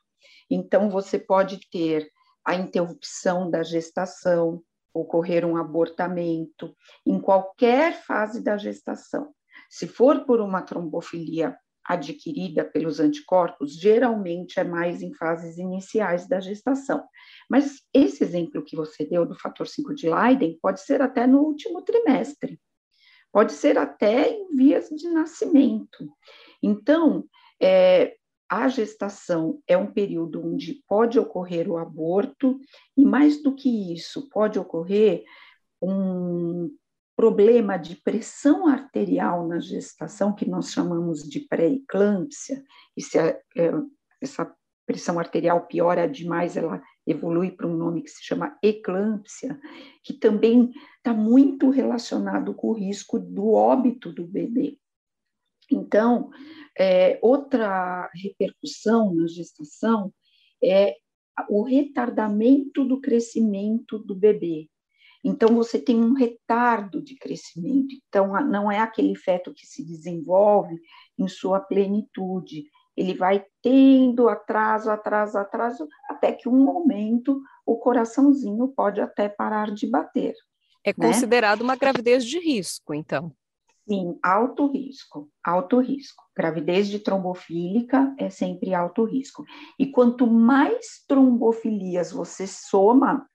Então, 0.50 0.90
você 0.90 1.18
pode 1.18 1.60
ter 1.70 2.08
a 2.44 2.54
interrupção 2.54 3.50
da 3.50 3.62
gestação, 3.62 4.62
ocorrer 4.94 5.44
um 5.44 5.56
abortamento, 5.56 6.74
em 7.06 7.20
qualquer 7.20 8.02
fase 8.02 8.42
da 8.42 8.56
gestação. 8.56 9.32
Se 9.70 9.86
for 9.86 10.24
por 10.24 10.40
uma 10.40 10.62
trombofilia 10.62 11.56
adquirida 11.84 12.64
pelos 12.64 13.00
anticorpos, 13.00 13.74
geralmente 13.74 14.60
é 14.60 14.64
mais 14.64 15.02
em 15.02 15.12
fases 15.14 15.58
iniciais 15.58 16.28
da 16.28 16.40
gestação. 16.40 17.02
Mas 17.50 17.80
esse 17.92 18.22
exemplo 18.22 18.62
que 18.62 18.76
você 18.76 19.04
deu 19.04 19.26
do 19.26 19.38
fator 19.38 19.66
5 19.66 19.94
de 19.94 20.08
Leiden 20.08 20.58
pode 20.60 20.80
ser 20.80 21.02
até 21.02 21.26
no 21.26 21.40
último 21.40 21.82
trimestre, 21.82 22.60
pode 23.32 23.52
ser 23.52 23.78
até 23.78 24.28
em 24.28 24.54
vias 24.54 24.88
de 24.90 25.08
nascimento. 25.08 26.08
Então, 26.62 27.24
é, 27.60 28.16
a 28.48 28.68
gestação 28.68 29.60
é 29.66 29.76
um 29.76 29.90
período 29.90 30.46
onde 30.46 30.82
pode 30.86 31.18
ocorrer 31.18 31.70
o 31.70 31.78
aborto, 31.78 32.60
e 32.96 33.04
mais 33.04 33.42
do 33.42 33.54
que 33.54 33.94
isso, 33.94 34.28
pode 34.28 34.58
ocorrer 34.58 35.24
um 35.80 36.70
problema 37.16 37.76
de 37.76 37.96
pressão 37.96 38.66
arterial 38.66 39.46
na 39.46 39.58
gestação, 39.58 40.34
que 40.34 40.48
nós 40.48 40.70
chamamos 40.70 41.22
de 41.22 41.40
pré-eclâmpsia, 41.40 42.62
e 42.96 43.02
se 43.02 43.18
a, 43.18 43.28
é, 43.56 43.72
essa 44.20 44.54
pressão 44.86 45.18
arterial 45.18 45.66
piora 45.66 46.08
demais, 46.08 46.56
ela 46.56 46.82
evolui 47.06 47.50
para 47.50 47.66
um 47.66 47.76
nome 47.76 48.02
que 48.02 48.10
se 48.10 48.22
chama 48.22 48.58
eclâmpsia, 48.62 49.58
que 50.02 50.12
também 50.12 50.70
está 50.98 51.14
muito 51.14 51.70
relacionado 51.70 52.54
com 52.54 52.68
o 52.68 52.74
risco 52.74 53.18
do 53.18 53.52
óbito 53.52 54.12
do 54.12 54.26
bebê. 54.26 54.78
Então, 55.74 56.30
é, 56.78 57.18
outra 57.22 58.10
repercussão 58.14 59.14
na 59.14 59.26
gestação 59.26 60.12
é 60.62 60.96
o 61.48 61.62
retardamento 61.62 62.84
do 62.84 63.00
crescimento 63.00 63.98
do 63.98 64.14
bebê. 64.14 64.68
Então, 65.24 65.54
você 65.54 65.78
tem 65.78 65.96
um 65.96 66.14
retardo 66.14 67.00
de 67.00 67.16
crescimento. 67.16 67.94
Então, 68.08 68.32
não 68.44 68.70
é 68.70 68.80
aquele 68.80 69.14
feto 69.16 69.54
que 69.54 69.66
se 69.66 69.84
desenvolve 69.84 70.76
em 71.18 71.28
sua 71.28 71.60
plenitude. 71.60 72.64
Ele 72.96 73.14
vai 73.14 73.44
tendo 73.62 74.28
atraso, 74.28 74.90
atraso, 74.90 75.38
atraso, 75.38 75.88
até 76.08 76.32
que 76.32 76.48
um 76.48 76.64
momento 76.64 77.40
o 77.64 77.76
coraçãozinho 77.76 78.68
pode 78.68 79.00
até 79.00 79.28
parar 79.28 79.70
de 79.70 79.86
bater. 79.86 80.34
É 80.84 80.90
né? 80.90 81.06
considerado 81.06 81.62
uma 81.62 81.76
gravidez 81.76 82.24
de 82.24 82.38
risco, 82.40 82.92
então. 82.92 83.32
Sim, 83.88 84.16
alto 84.22 84.68
risco, 84.68 85.28
alto 85.44 85.80
risco. 85.80 86.22
Gravidez 86.36 86.88
de 86.88 87.00
trombofílica 87.00 88.14
é 88.16 88.30
sempre 88.30 88.74
alto 88.74 89.04
risco. 89.04 89.44
E 89.78 89.86
quanto 89.86 90.26
mais 90.26 91.04
trombofilias 91.08 92.12
você 92.12 92.46
soma, 92.46 93.26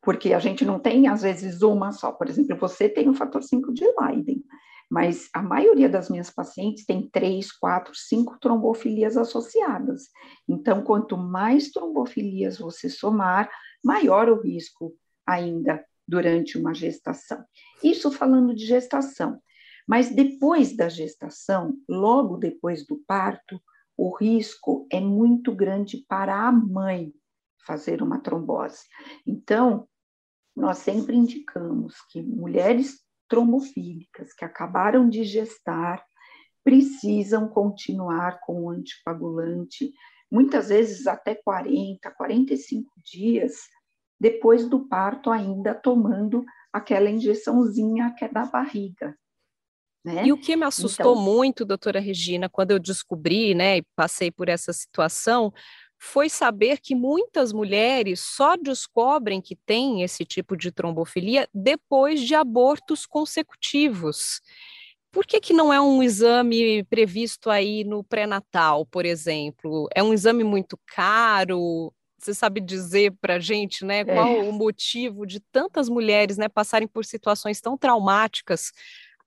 porque 0.00 0.32
a 0.32 0.38
gente 0.38 0.64
não 0.64 0.78
tem, 0.78 1.08
às 1.08 1.22
vezes, 1.22 1.62
uma 1.62 1.92
só. 1.92 2.12
Por 2.12 2.28
exemplo, 2.28 2.56
você 2.56 2.88
tem 2.88 3.08
o 3.08 3.14
fator 3.14 3.42
5 3.42 3.72
de 3.72 3.84
Leiden, 4.00 4.42
mas 4.88 5.28
a 5.34 5.42
maioria 5.42 5.88
das 5.88 6.08
minhas 6.08 6.30
pacientes 6.30 6.86
tem 6.86 7.08
três, 7.10 7.52
quatro, 7.52 7.92
cinco 7.94 8.38
trombofilias 8.40 9.16
associadas. 9.16 10.04
Então, 10.48 10.82
quanto 10.82 11.16
mais 11.16 11.70
trombofilias 11.70 12.58
você 12.58 12.88
somar, 12.88 13.50
maior 13.84 14.28
o 14.28 14.40
risco 14.40 14.94
ainda 15.26 15.84
durante 16.06 16.58
uma 16.58 16.74
gestação. 16.74 17.44
Isso 17.82 18.10
falando 18.10 18.54
de 18.54 18.66
gestação. 18.66 19.40
Mas 19.90 20.08
depois 20.08 20.76
da 20.76 20.88
gestação, 20.88 21.76
logo 21.88 22.36
depois 22.36 22.86
do 22.86 23.02
parto, 23.08 23.60
o 23.96 24.16
risco 24.16 24.86
é 24.88 25.00
muito 25.00 25.52
grande 25.52 26.04
para 26.08 26.46
a 26.46 26.52
mãe 26.52 27.12
fazer 27.66 28.00
uma 28.00 28.20
trombose. 28.20 28.84
Então, 29.26 29.88
nós 30.54 30.78
sempre 30.78 31.16
indicamos 31.16 31.96
que 32.08 32.22
mulheres 32.22 33.00
trombofílicas 33.28 34.32
que 34.32 34.44
acabaram 34.44 35.08
de 35.08 35.24
gestar 35.24 36.06
precisam 36.62 37.48
continuar 37.48 38.38
com 38.42 38.66
o 38.66 38.70
anticoagulante, 38.70 39.92
muitas 40.30 40.68
vezes 40.68 41.08
até 41.08 41.34
40, 41.34 42.08
45 42.12 42.92
dias 43.04 43.54
depois 44.20 44.68
do 44.68 44.86
parto, 44.86 45.32
ainda 45.32 45.74
tomando 45.74 46.44
aquela 46.72 47.10
injeçãozinha 47.10 48.14
que 48.16 48.24
é 48.24 48.28
da 48.28 48.46
barriga, 48.46 49.18
né? 50.04 50.26
E 50.26 50.32
o 50.32 50.38
que 50.38 50.56
me 50.56 50.64
assustou 50.64 51.12
então... 51.12 51.22
muito, 51.22 51.64
doutora 51.64 52.00
Regina, 52.00 52.48
quando 52.48 52.70
eu 52.70 52.78
descobri, 52.78 53.54
né, 53.54 53.78
e 53.78 53.82
passei 53.94 54.30
por 54.30 54.48
essa 54.48 54.72
situação, 54.72 55.52
foi 55.98 56.30
saber 56.30 56.80
que 56.80 56.94
muitas 56.94 57.52
mulheres 57.52 58.20
só 58.20 58.56
descobrem 58.56 59.40
que 59.40 59.54
têm 59.54 60.02
esse 60.02 60.24
tipo 60.24 60.56
de 60.56 60.72
trombofilia 60.72 61.46
depois 61.52 62.22
de 62.22 62.34
abortos 62.34 63.04
consecutivos. 63.04 64.40
Por 65.12 65.26
que, 65.26 65.40
que 65.40 65.52
não 65.52 65.70
é 65.70 65.80
um 65.80 66.02
exame 66.02 66.82
previsto 66.84 67.50
aí 67.50 67.84
no 67.84 68.02
pré-natal, 68.02 68.86
por 68.86 69.04
exemplo? 69.04 69.88
É 69.94 70.02
um 70.02 70.14
exame 70.14 70.42
muito 70.42 70.78
caro? 70.86 71.92
Você 72.18 72.32
sabe 72.32 72.60
dizer 72.60 73.12
para 73.20 73.34
a 73.34 73.40
gente, 73.40 73.84
né, 73.84 74.04
qual 74.04 74.28
é. 74.28 74.42
o 74.42 74.52
motivo 74.52 75.26
de 75.26 75.40
tantas 75.52 75.90
mulheres, 75.90 76.38
né, 76.38 76.48
passarem 76.48 76.88
por 76.88 77.04
situações 77.04 77.60
tão 77.60 77.76
traumáticas 77.76 78.72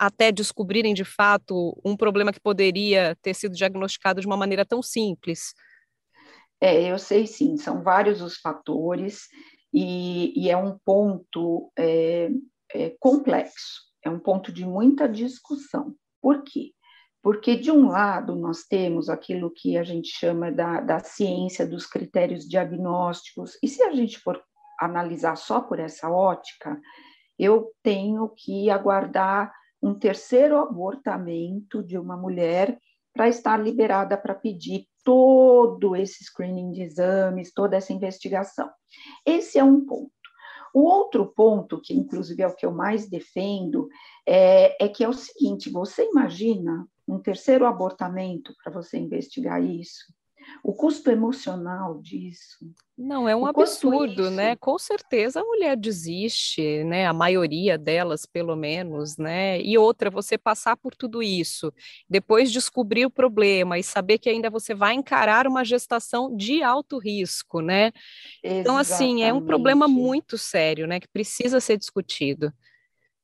até 0.06 0.32
descobrirem 0.32 0.94
de 0.94 1.06
fato 1.06 1.80
um 1.84 1.96
problema 1.96 2.32
que 2.32 2.40
poderia 2.40 3.18
ter 3.22 3.34
sido 3.34 3.56
diagnosticado 3.56 4.22
de 4.22 4.28
uma 4.28 4.38
maneira 4.38 4.66
tão 4.66 4.82
simples? 4.82 5.54
É, 6.62 6.92
eu 6.92 6.98
sei 6.98 7.28
sim, 7.28 7.58
são 7.58 7.84
vários 7.84 8.22
os 8.22 8.38
fatores 8.38 9.28
e, 9.74 10.34
e 10.40 10.50
é 10.50 10.56
um 10.56 10.78
ponto 10.86 11.72
é, 11.78 12.30
é, 12.74 12.96
complexo, 13.00 13.82
é 14.04 14.10
um 14.10 14.20
ponto 14.20 14.52
de 14.52 14.66
muita 14.66 15.08
discussão. 15.08 15.96
Por 16.22 16.44
quê? 16.44 16.72
Porque, 17.22 17.56
de 17.56 17.72
um 17.72 17.88
lado, 17.88 18.36
nós 18.36 18.64
temos 18.64 19.10
aquilo 19.10 19.50
que 19.50 19.78
a 19.78 19.84
gente 19.84 20.10
chama 20.10 20.52
da, 20.52 20.82
da 20.82 21.00
ciência 21.00 21.66
dos 21.66 21.86
critérios 21.86 22.48
diagnósticos, 22.48 23.58
e 23.64 23.68
se 23.68 23.82
a 23.82 23.92
gente 23.94 24.20
for 24.20 24.42
analisar 24.80 25.38
só 25.38 25.62
por 25.62 25.80
essa 25.80 26.10
ótica, 26.10 26.80
eu 27.40 27.72
tenho 27.82 28.30
que 28.30 28.70
aguardar 28.70 29.54
um 29.84 29.94
terceiro 29.94 30.58
abortamento 30.58 31.84
de 31.84 31.98
uma 31.98 32.16
mulher 32.16 32.80
para 33.14 33.28
estar 33.28 33.58
liberada 33.58 34.18
para 34.18 34.34
pedir 34.34 34.88
todo 35.04 35.94
esse 35.94 36.24
screening 36.24 36.72
de 36.72 36.82
exames, 36.82 37.54
toda 37.54 37.76
essa 37.76 37.92
investigação. 37.92 38.70
Esse 39.26 39.60
é 39.60 39.64
um 39.64 39.86
ponto. 39.86 40.12
O 40.74 40.84
outro 40.84 41.28
ponto, 41.36 41.80
que 41.82 41.94
inclusive 41.94 42.42
é 42.42 42.48
o 42.48 42.56
que 42.56 42.66
eu 42.66 42.72
mais 42.72 43.08
defendo, 43.08 43.88
é, 44.26 44.84
é 44.84 44.88
que 44.88 45.04
é 45.04 45.10
o 45.10 45.14
seguinte: 45.14 45.70
você 45.70 46.10
imagina 46.10 46.88
um 47.08 47.20
terceiro 47.20 47.66
abortamento 47.66 48.56
para 48.64 48.74
você 48.74 48.98
investigar 48.98 49.62
isso? 49.62 50.06
O 50.64 50.74
custo 50.74 51.10
emocional 51.10 52.00
disso. 52.02 52.66
Não, 52.98 53.28
é 53.28 53.36
um 53.36 53.46
absurdo, 53.46 54.30
né? 54.30 54.56
Com 54.56 54.78
certeza 54.78 55.42
a 55.42 55.44
mulher 55.44 55.76
desiste, 55.76 56.84
né? 56.84 57.08
A 57.08 57.14
maioria 57.14 57.78
delas, 57.78 58.26
pelo 58.26 58.56
menos, 58.56 59.18
né? 59.18 59.60
E 59.62 59.78
outra, 59.78 60.10
você 60.10 60.38
passar 60.38 60.78
por 60.78 60.96
tudo 60.96 61.24
isso, 61.24 61.74
depois 62.08 62.52
descobrir 62.52 63.06
o 63.06 63.12
problema 63.12 63.80
e 63.80 63.84
saber 63.84 64.20
que 64.20 64.30
ainda 64.30 64.50
você 64.50 64.76
vai 64.76 64.94
encarar 64.94 65.48
uma 65.48 65.66
gestação 65.66 66.36
de 66.36 66.62
alto 66.62 67.00
risco, 67.00 67.62
né? 67.62 67.92
Exatamente. 68.44 68.62
Então, 68.62 68.78
assim, 68.78 69.24
é 69.24 69.34
um 69.34 69.44
problema 69.44 69.88
muito 69.88 70.38
sério, 70.38 70.86
né? 70.86 71.00
Que 71.00 71.08
precisa 71.08 71.60
ser 71.60 71.78
discutido. 71.78 72.54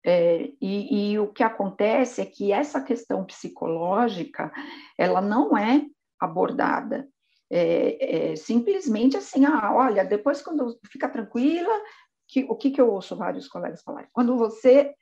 É, 0.04 0.50
e, 0.62 1.12
e, 1.12 1.20
o 1.20 1.28
que 1.28 1.44
acontece 1.44 2.22
é 2.22 2.26
que 2.26 2.52
essa 2.52 2.82
questão 2.82 3.26
psicológica, 3.26 4.52
ela 4.98 5.22
não 5.22 5.58
é 5.58 5.86
abordada. 6.20 7.08
É, 7.52 8.32
é, 8.32 8.36
simplesmente 8.36 9.18
assim, 9.18 9.44
ah, 9.46 9.74
olha, 9.74 10.06
depois 10.06 10.42
quando 10.42 10.78
fica 10.92 11.10
tranquila, 11.10 11.74
que, 12.28 12.44
o 12.44 12.56
que, 12.56 12.70
que 12.70 12.80
eu 12.80 12.92
ouço 12.92 13.16
vários 13.16 13.48
colegas 13.48 13.82
falarem? 13.82 14.10
Quando 14.14 14.38
você 14.38 14.94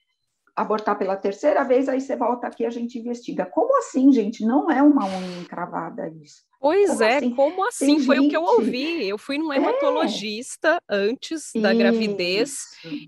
abortar 0.55 0.97
pela 0.97 1.17
terceira 1.17 1.63
vez, 1.63 1.87
aí 1.87 2.01
você 2.01 2.15
volta 2.15 2.47
aqui 2.47 2.65
a 2.65 2.69
gente 2.69 2.97
investiga. 2.97 3.45
Como 3.45 3.77
assim, 3.77 4.11
gente? 4.11 4.45
Não 4.45 4.71
é 4.71 4.81
uma 4.81 5.05
unha 5.05 5.41
encravada 5.41 6.07
isso. 6.09 6.46
Pois 6.59 6.89
como 6.89 7.03
é, 7.03 7.17
assim? 7.17 7.35
como 7.35 7.67
assim? 7.67 7.85
Tem 7.85 7.99
Foi 8.05 8.15
gente... 8.17 8.27
o 8.27 8.29
que 8.29 8.37
eu 8.37 8.43
ouvi. 8.43 9.07
Eu 9.07 9.17
fui 9.17 9.37
num 9.37 9.53
é. 9.53 9.57
hematologista 9.57 10.81
é. 10.89 10.95
antes 10.95 11.51
da 11.55 11.71
isso. 11.71 11.79
gravidez 11.79 12.57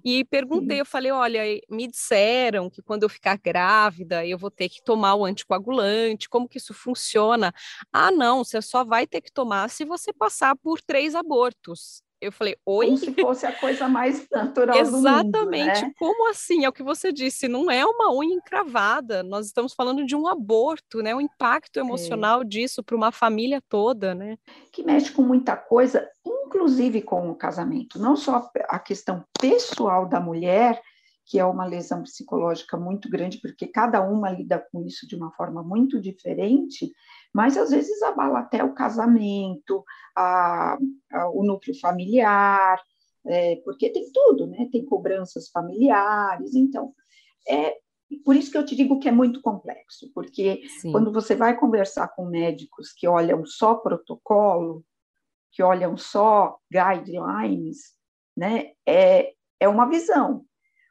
e 0.03 0.23
perguntei, 0.25 0.77
uhum. 0.77 0.81
eu 0.81 0.85
falei, 0.85 1.11
olha, 1.11 1.41
me 1.69 1.87
disseram 1.87 2.69
que 2.69 2.81
quando 2.81 3.03
eu 3.03 3.09
ficar 3.09 3.37
grávida, 3.37 4.25
eu 4.25 4.37
vou 4.37 4.51
ter 4.51 4.69
que 4.69 4.83
tomar 4.83 5.15
o 5.15 5.25
anticoagulante, 5.25 6.29
como 6.29 6.47
que 6.47 6.57
isso 6.57 6.73
funciona? 6.73 7.53
Ah, 7.91 8.11
não, 8.11 8.43
você 8.43 8.61
só 8.61 8.83
vai 8.83 9.07
ter 9.07 9.21
que 9.21 9.31
tomar 9.31 9.69
se 9.69 9.83
você 9.85 10.13
passar 10.13 10.55
por 10.55 10.81
três 10.81 11.15
abortos. 11.15 12.03
Eu 12.21 12.31
falei, 12.31 12.57
oi? 12.65 12.87
Como 12.87 12.97
se 12.97 13.13
fosse 13.13 13.45
a 13.45 13.51
coisa 13.51 13.87
mais 13.87 14.27
natural 14.31 14.77
Exatamente. 14.77 15.31
do 15.31 15.39
mundo, 15.39 15.49
né? 15.51 15.93
Como 15.97 16.29
assim? 16.29 16.65
É 16.65 16.69
o 16.69 16.73
que 16.73 16.83
você 16.83 17.13
disse, 17.13 17.47
não 17.47 17.71
é 17.71 17.85
uma 17.85 18.13
unha 18.13 18.35
encravada. 18.35 19.23
Nós 19.23 19.45
estamos 19.45 19.73
falando 19.73 20.05
de 20.05 20.15
um 20.15 20.27
aborto, 20.27 21.01
né? 21.01 21.15
O 21.15 21.21
impacto 21.21 21.77
é. 21.77 21.79
emocional 21.79 22.41
é. 22.41 22.45
disso 22.45 22.83
para 22.83 22.95
uma 22.95 23.11
família 23.11 23.61
toda, 23.69 24.13
né? 24.13 24.37
Que 24.71 24.83
mexe 24.83 25.11
com 25.11 25.21
muita 25.21 25.55
coisa, 25.55 26.09
inclusive 26.25 27.01
com 27.01 27.29
o 27.29 27.35
casamento. 27.35 27.97
Não 27.97 28.15
só 28.15 28.49
a 28.67 28.79
questão 28.79 29.23
pessoal 29.39 30.05
da 30.05 30.19
mulher, 30.19 30.81
que 31.25 31.39
é 31.39 31.45
uma 31.45 31.65
lesão 31.65 32.01
psicológica 32.01 32.75
muito 32.75 33.07
grande, 33.07 33.39
porque 33.39 33.67
cada 33.67 34.01
uma 34.01 34.31
lida 34.31 34.65
com 34.71 34.83
isso 34.83 35.07
de 35.07 35.15
uma 35.15 35.31
forma 35.31 35.61
muito 35.61 36.01
diferente, 36.01 36.91
mas 37.33 37.57
às 37.57 37.69
vezes 37.69 38.01
abala 38.01 38.39
até 38.39 38.63
o 38.63 38.73
casamento, 38.73 39.83
a, 40.15 40.77
a, 41.11 41.29
o 41.29 41.43
núcleo 41.43 41.77
familiar, 41.79 42.81
é, 43.25 43.57
porque 43.57 43.89
tem 43.89 44.11
tudo, 44.11 44.47
né? 44.47 44.67
Tem 44.71 44.83
cobranças 44.85 45.49
familiares, 45.49 46.55
então 46.55 46.93
é 47.47 47.77
por 48.25 48.35
isso 48.35 48.51
que 48.51 48.57
eu 48.57 48.65
te 48.65 48.75
digo 48.75 48.99
que 48.99 49.07
é 49.07 49.11
muito 49.11 49.41
complexo, 49.41 50.11
porque 50.13 50.63
Sim. 50.79 50.91
quando 50.91 51.11
você 51.11 51.35
vai 51.35 51.55
conversar 51.55 52.07
com 52.09 52.25
médicos 52.25 52.91
que 52.91 53.07
olham 53.07 53.45
só 53.45 53.75
protocolo, 53.75 54.83
que 55.51 55.61
olham 55.61 55.95
só 55.95 56.57
guidelines, 56.71 57.93
né? 58.35 58.71
É, 58.87 59.33
é 59.59 59.67
uma 59.67 59.87
visão. 59.87 60.43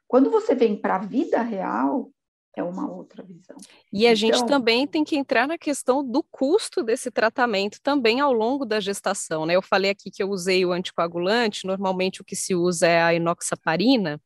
Quando 0.07 0.31
você 0.31 0.55
vem 0.55 0.79
para 0.79 0.95
a 0.95 1.05
vida 1.05 1.41
real, 1.41 2.09
é 2.59 2.63
uma 2.63 2.89
outra 2.89 3.23
visão. 3.23 3.55
E 3.91 4.05
a 4.05 4.11
então, 4.11 4.15
gente 4.15 4.45
também 4.45 4.85
tem 4.85 5.03
que 5.03 5.15
entrar 5.15 5.47
na 5.47 5.57
questão 5.57 6.03
do 6.03 6.21
custo 6.23 6.83
desse 6.83 7.09
tratamento 7.09 7.79
também 7.81 8.19
ao 8.19 8.31
longo 8.31 8.65
da 8.65 8.79
gestação, 8.79 9.45
né? 9.45 9.55
Eu 9.55 9.61
falei 9.61 9.91
aqui 9.91 10.11
que 10.11 10.21
eu 10.21 10.29
usei 10.29 10.65
o 10.65 10.71
anticoagulante, 10.71 11.65
normalmente 11.65 12.21
o 12.21 12.25
que 12.25 12.35
se 12.35 12.53
usa 12.53 12.87
é 12.87 13.01
a 13.01 13.13
inoxaparina, 13.13 14.21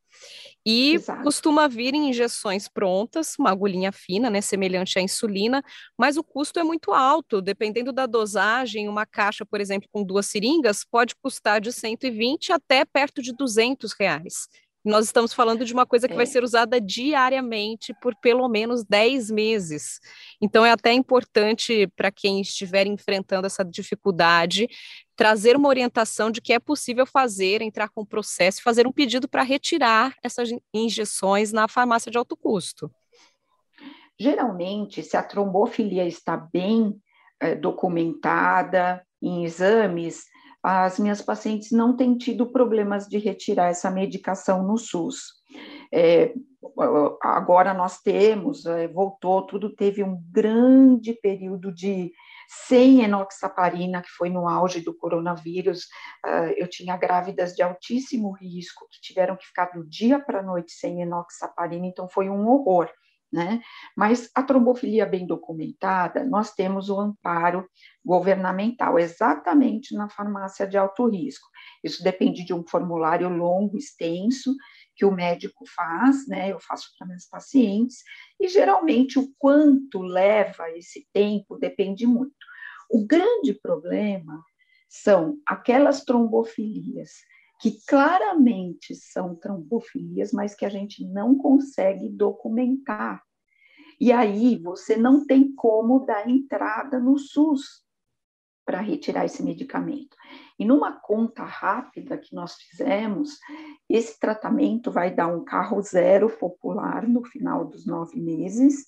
e 0.64 0.94
Exato. 0.94 1.22
costuma 1.22 1.68
vir 1.68 1.94
em 1.94 2.08
injeções 2.08 2.68
prontas, 2.68 3.34
uma 3.38 3.50
agulhinha 3.50 3.92
fina, 3.92 4.30
né, 4.30 4.40
semelhante 4.40 4.98
à 4.98 5.02
insulina, 5.02 5.62
mas 5.98 6.16
o 6.16 6.24
custo 6.24 6.58
é 6.58 6.64
muito 6.64 6.92
alto, 6.92 7.42
dependendo 7.42 7.92
da 7.92 8.06
dosagem, 8.06 8.88
uma 8.88 9.04
caixa, 9.04 9.44
por 9.44 9.60
exemplo, 9.60 9.88
com 9.92 10.02
duas 10.02 10.26
seringas, 10.26 10.84
pode 10.84 11.14
custar 11.16 11.60
de 11.60 11.72
120 11.72 12.52
até 12.52 12.84
perto 12.84 13.20
de 13.20 13.32
200 13.34 13.92
reais. 13.92 14.48
Nós 14.84 15.06
estamos 15.06 15.32
falando 15.32 15.64
de 15.64 15.72
uma 15.72 15.86
coisa 15.86 16.06
que 16.06 16.12
é. 16.12 16.16
vai 16.16 16.26
ser 16.26 16.44
usada 16.44 16.78
diariamente 16.78 17.94
por 18.02 18.14
pelo 18.16 18.46
menos 18.48 18.84
10 18.84 19.30
meses. 19.30 19.98
Então, 20.40 20.64
é 20.64 20.70
até 20.70 20.92
importante 20.92 21.86
para 21.96 22.10
quem 22.10 22.40
estiver 22.40 22.86
enfrentando 22.86 23.46
essa 23.46 23.64
dificuldade 23.64 24.68
trazer 25.16 25.56
uma 25.56 25.68
orientação 25.68 26.30
de 26.30 26.40
que 26.40 26.52
é 26.52 26.58
possível 26.58 27.06
fazer, 27.06 27.62
entrar 27.62 27.88
com 27.88 28.02
o 28.02 28.06
processo, 28.06 28.62
fazer 28.62 28.86
um 28.86 28.92
pedido 28.92 29.28
para 29.28 29.42
retirar 29.42 30.14
essas 30.22 30.50
injeções 30.72 31.52
na 31.52 31.68
farmácia 31.68 32.10
de 32.10 32.18
alto 32.18 32.36
custo. 32.36 32.90
Geralmente, 34.18 35.02
se 35.02 35.16
a 35.16 35.22
trombofilia 35.22 36.06
está 36.06 36.36
bem 36.36 37.00
é, 37.40 37.54
documentada 37.54 39.04
em 39.22 39.44
exames, 39.44 40.24
as 40.64 40.98
minhas 40.98 41.20
pacientes 41.20 41.70
não 41.70 41.94
têm 41.94 42.16
tido 42.16 42.46
problemas 42.46 43.06
de 43.06 43.18
retirar 43.18 43.68
essa 43.68 43.90
medicação 43.90 44.62
no 44.62 44.78
SUS. 44.78 45.34
É, 45.92 46.32
agora 47.22 47.74
nós 47.74 48.00
temos, 48.00 48.64
é, 48.64 48.88
voltou, 48.88 49.46
tudo 49.46 49.74
teve 49.76 50.02
um 50.02 50.18
grande 50.32 51.12
período 51.12 51.70
de 51.70 52.10
sem 52.66 53.02
enoxaparina, 53.02 54.00
que 54.00 54.08
foi 54.08 54.30
no 54.30 54.48
auge 54.48 54.80
do 54.80 54.96
coronavírus. 54.96 55.84
Uh, 56.24 56.52
eu 56.56 56.68
tinha 56.68 56.96
grávidas 56.96 57.54
de 57.54 57.62
altíssimo 57.62 58.32
risco 58.32 58.86
que 58.90 59.00
tiveram 59.00 59.36
que 59.36 59.46
ficar 59.46 59.66
do 59.66 59.84
dia 59.86 60.18
para 60.18 60.40
a 60.40 60.42
noite 60.42 60.72
sem 60.72 61.02
enoxaparina, 61.02 61.86
então 61.86 62.08
foi 62.08 62.28
um 62.28 62.48
horror. 62.48 62.88
Né? 63.34 63.60
Mas 63.96 64.30
a 64.32 64.44
trombofilia 64.44 65.04
bem 65.04 65.26
documentada, 65.26 66.24
nós 66.24 66.54
temos 66.54 66.88
o 66.88 67.00
amparo 67.00 67.68
governamental, 68.04 68.96
exatamente 68.96 69.92
na 69.92 70.08
farmácia 70.08 70.64
de 70.68 70.78
alto 70.78 71.08
risco. 71.08 71.48
Isso 71.82 72.04
depende 72.04 72.44
de 72.44 72.54
um 72.54 72.64
formulário 72.64 73.28
longo, 73.28 73.76
extenso, 73.76 74.54
que 74.94 75.04
o 75.04 75.10
médico 75.10 75.64
faz, 75.74 76.28
né? 76.28 76.52
Eu 76.52 76.60
faço 76.60 76.90
para 76.96 77.08
meus 77.08 77.26
pacientes, 77.26 78.04
e 78.40 78.46
geralmente 78.46 79.18
o 79.18 79.28
quanto 79.36 80.00
leva 80.00 80.70
esse 80.70 81.04
tempo 81.12 81.58
depende 81.58 82.06
muito. 82.06 82.36
O 82.88 83.04
grande 83.04 83.52
problema 83.52 84.40
são 84.88 85.38
aquelas 85.44 86.04
trombofilias 86.04 87.10
que 87.60 87.78
claramente 87.88 88.94
são 88.94 89.34
trombofilias, 89.34 90.32
mas 90.32 90.54
que 90.54 90.66
a 90.66 90.68
gente 90.68 91.04
não 91.04 91.36
consegue 91.36 92.08
documentar. 92.10 93.23
E 94.00 94.12
aí 94.12 94.58
você 94.58 94.96
não 94.96 95.26
tem 95.26 95.54
como 95.54 96.04
dar 96.04 96.28
entrada 96.28 96.98
no 96.98 97.18
SUS 97.18 97.84
para 98.64 98.80
retirar 98.80 99.24
esse 99.24 99.42
medicamento. 99.42 100.16
E 100.58 100.64
numa 100.64 100.92
conta 100.92 101.44
rápida 101.44 102.16
que 102.16 102.34
nós 102.34 102.54
fizemos, 102.54 103.38
esse 103.88 104.18
tratamento 104.18 104.90
vai 104.90 105.14
dar 105.14 105.26
um 105.26 105.44
carro 105.44 105.80
zero 105.82 106.30
popular 106.30 107.06
no 107.06 107.22
final 107.24 107.64
dos 107.66 107.86
nove 107.86 108.18
meses. 108.18 108.86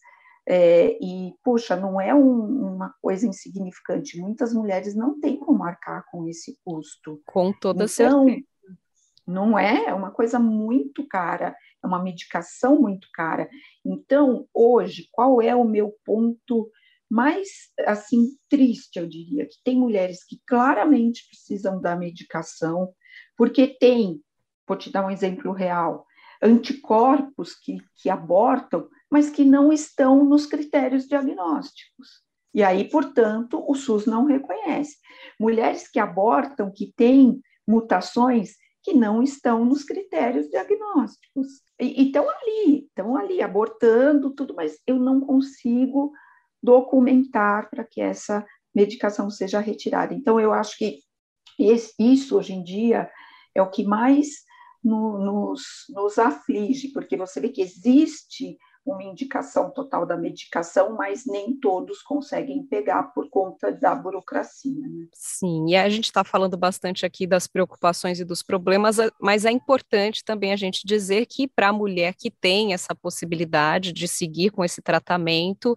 É, 0.49 0.97
e, 1.03 1.35
puxa, 1.43 1.75
não 1.75 2.01
é 2.01 2.15
um, 2.15 2.75
uma 2.75 2.95
coisa 3.03 3.27
insignificante. 3.27 4.19
Muitas 4.19 4.55
mulheres 4.55 4.95
não 4.95 5.19
têm 5.21 5.37
como 5.37 5.59
marcar 5.59 6.05
com 6.11 6.27
esse 6.27 6.57
custo. 6.65 7.21
Com 7.27 7.53
toda 7.53 7.85
então, 7.85 8.25
certeza 8.25 8.47
não 9.27 9.59
é? 9.59 9.87
É 9.87 9.95
uma 9.95 10.11
coisa 10.11 10.39
muito 10.39 11.07
cara, 11.07 11.57
é 11.83 11.87
uma 11.87 12.03
medicação 12.03 12.81
muito 12.81 13.09
cara. 13.13 13.49
Então, 13.85 14.47
hoje, 14.55 15.09
qual 15.11 15.43
é 15.43 15.55
o 15.55 15.65
meu 15.65 15.95
ponto 16.05 16.71
mais 17.11 17.49
assim 17.87 18.37
triste, 18.49 18.99
eu 18.99 19.07
diria, 19.07 19.47
que 19.47 19.57
tem 19.65 19.79
mulheres 19.79 20.25
que 20.25 20.41
claramente 20.47 21.27
precisam 21.29 21.81
da 21.81 21.97
medicação, 21.97 22.93
porque 23.37 23.67
tem, 23.67 24.21
vou 24.67 24.77
te 24.77 24.91
dar 24.91 25.07
um 25.07 25.11
exemplo 25.11 25.53
real, 25.53 26.05
anticorpos 26.43 27.55
que, 27.55 27.79
que 27.97 28.11
abortam, 28.11 28.89
mas 29.11 29.31
que 29.31 29.45
não 29.45 29.73
estão 29.73 30.25
nos 30.25 30.47
critérios 30.47 31.07
diagnósticos. 31.07 32.25
E 32.53 32.63
aí, 32.63 32.89
portanto, 32.89 33.63
o 33.69 33.75
SUS 33.75 34.07
não 34.07 34.25
reconhece. 34.25 34.97
Mulheres 35.39 35.89
que 35.89 35.99
abortam, 35.99 36.73
que 36.73 36.93
têm 36.97 37.41
mutações 37.67 38.55
que 38.87 38.95
não 38.95 39.21
estão 39.21 39.65
nos 39.65 39.83
critérios 39.83 40.49
diagnósticos. 40.49 41.61
E 41.81 42.07
estão 42.07 42.25
ali, 42.31 42.85
estão 42.87 43.17
ali, 43.17 43.43
abortando 43.43 44.33
tudo, 44.33 44.55
mas 44.55 44.79
eu 44.87 44.97
não 44.97 45.21
consigo 45.21 46.13
documentar 46.63 47.69
para 47.69 47.83
que 47.83 48.01
essa 48.01 48.47
medicação 48.73 49.29
seja 49.29 49.59
retirada. 49.59 50.15
Então, 50.15 50.39
eu 50.39 50.53
acho 50.53 50.79
que 50.79 51.01
esse, 51.59 51.93
isso, 51.99 52.39
hoje 52.39 52.53
em 52.53 52.63
dia, 52.63 53.11
é 53.57 53.61
o 53.61 53.69
que 53.69 53.83
mais 53.83 54.29
no, 54.85 55.19
nos, 55.19 55.65
nos 55.89 56.17
aflige, 56.17 56.93
porque 56.93 57.17
você 57.17 57.41
vê 57.41 57.49
que 57.49 57.63
existe 57.63 58.57
uma 58.87 59.03
indicação 59.03 59.71
total 59.71 60.07
da 60.07 60.17
medicação, 60.17 60.95
mas 60.95 61.27
nem 61.27 61.57
todos 61.59 62.01
conseguem 62.03 62.63
pegar 62.63 63.03
por 63.15 63.29
conta 63.29 63.73
da 63.73 63.95
burocracia. 63.95 64.87
Né? 64.89 65.09
Sim, 65.13 65.71
e 65.71 65.77
a 65.77 65.89
gente 65.89 66.05
está 66.05 66.23
falando 66.23 66.57
bastante 66.57 67.05
aqui 67.05 67.27
das 67.27 67.49
preocupações 67.49 68.21
e 68.21 68.25
dos 68.25 68.43
problemas, 68.43 68.99
mas 69.21 69.45
é 69.45 69.51
importante 69.51 70.25
também 70.25 70.53
a 70.53 70.57
gente 70.57 70.87
dizer 70.87 71.27
que 71.27 71.49
para 71.49 71.69
a 71.69 71.73
mulher 71.73 72.15
que 72.15 72.31
tem 72.31 72.73
essa 72.73 72.95
possibilidade 72.95 73.93
de 73.93 74.07
seguir 74.07 74.51
com 74.51 74.65
esse 74.65 74.81
tratamento, 74.81 75.77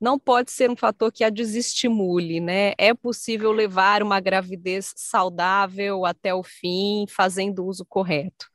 não 0.00 0.18
pode 0.18 0.50
ser 0.50 0.70
um 0.70 0.76
fator 0.76 1.12
que 1.12 1.22
a 1.22 1.30
desestimule, 1.30 2.40
né? 2.40 2.72
É 2.78 2.92
possível 2.92 3.52
levar 3.52 4.02
uma 4.02 4.20
gravidez 4.20 4.92
saudável 4.96 6.04
até 6.04 6.34
o 6.34 6.42
fim, 6.42 7.04
fazendo 7.08 7.64
o 7.64 7.66
uso 7.66 7.84
correto. 7.84 8.46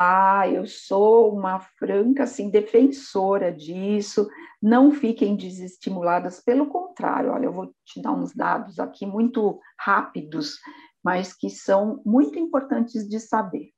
Ah, 0.00 0.48
eu 0.48 0.64
sou 0.64 1.34
uma 1.36 1.58
franca 1.58 2.22
assim 2.22 2.50
defensora 2.50 3.52
disso. 3.52 4.28
Não 4.62 4.92
fiquem 4.92 5.34
desestimuladas, 5.34 6.40
pelo 6.40 6.68
contrário, 6.68 7.32
olha, 7.32 7.46
eu 7.46 7.52
vou 7.52 7.74
te 7.84 8.00
dar 8.00 8.12
uns 8.12 8.32
dados 8.32 8.78
aqui 8.78 9.04
muito 9.04 9.58
rápidos, 9.76 10.54
mas 11.02 11.34
que 11.34 11.50
são 11.50 12.00
muito 12.06 12.38
importantes 12.38 13.08
de 13.08 13.18
saber. 13.18 13.70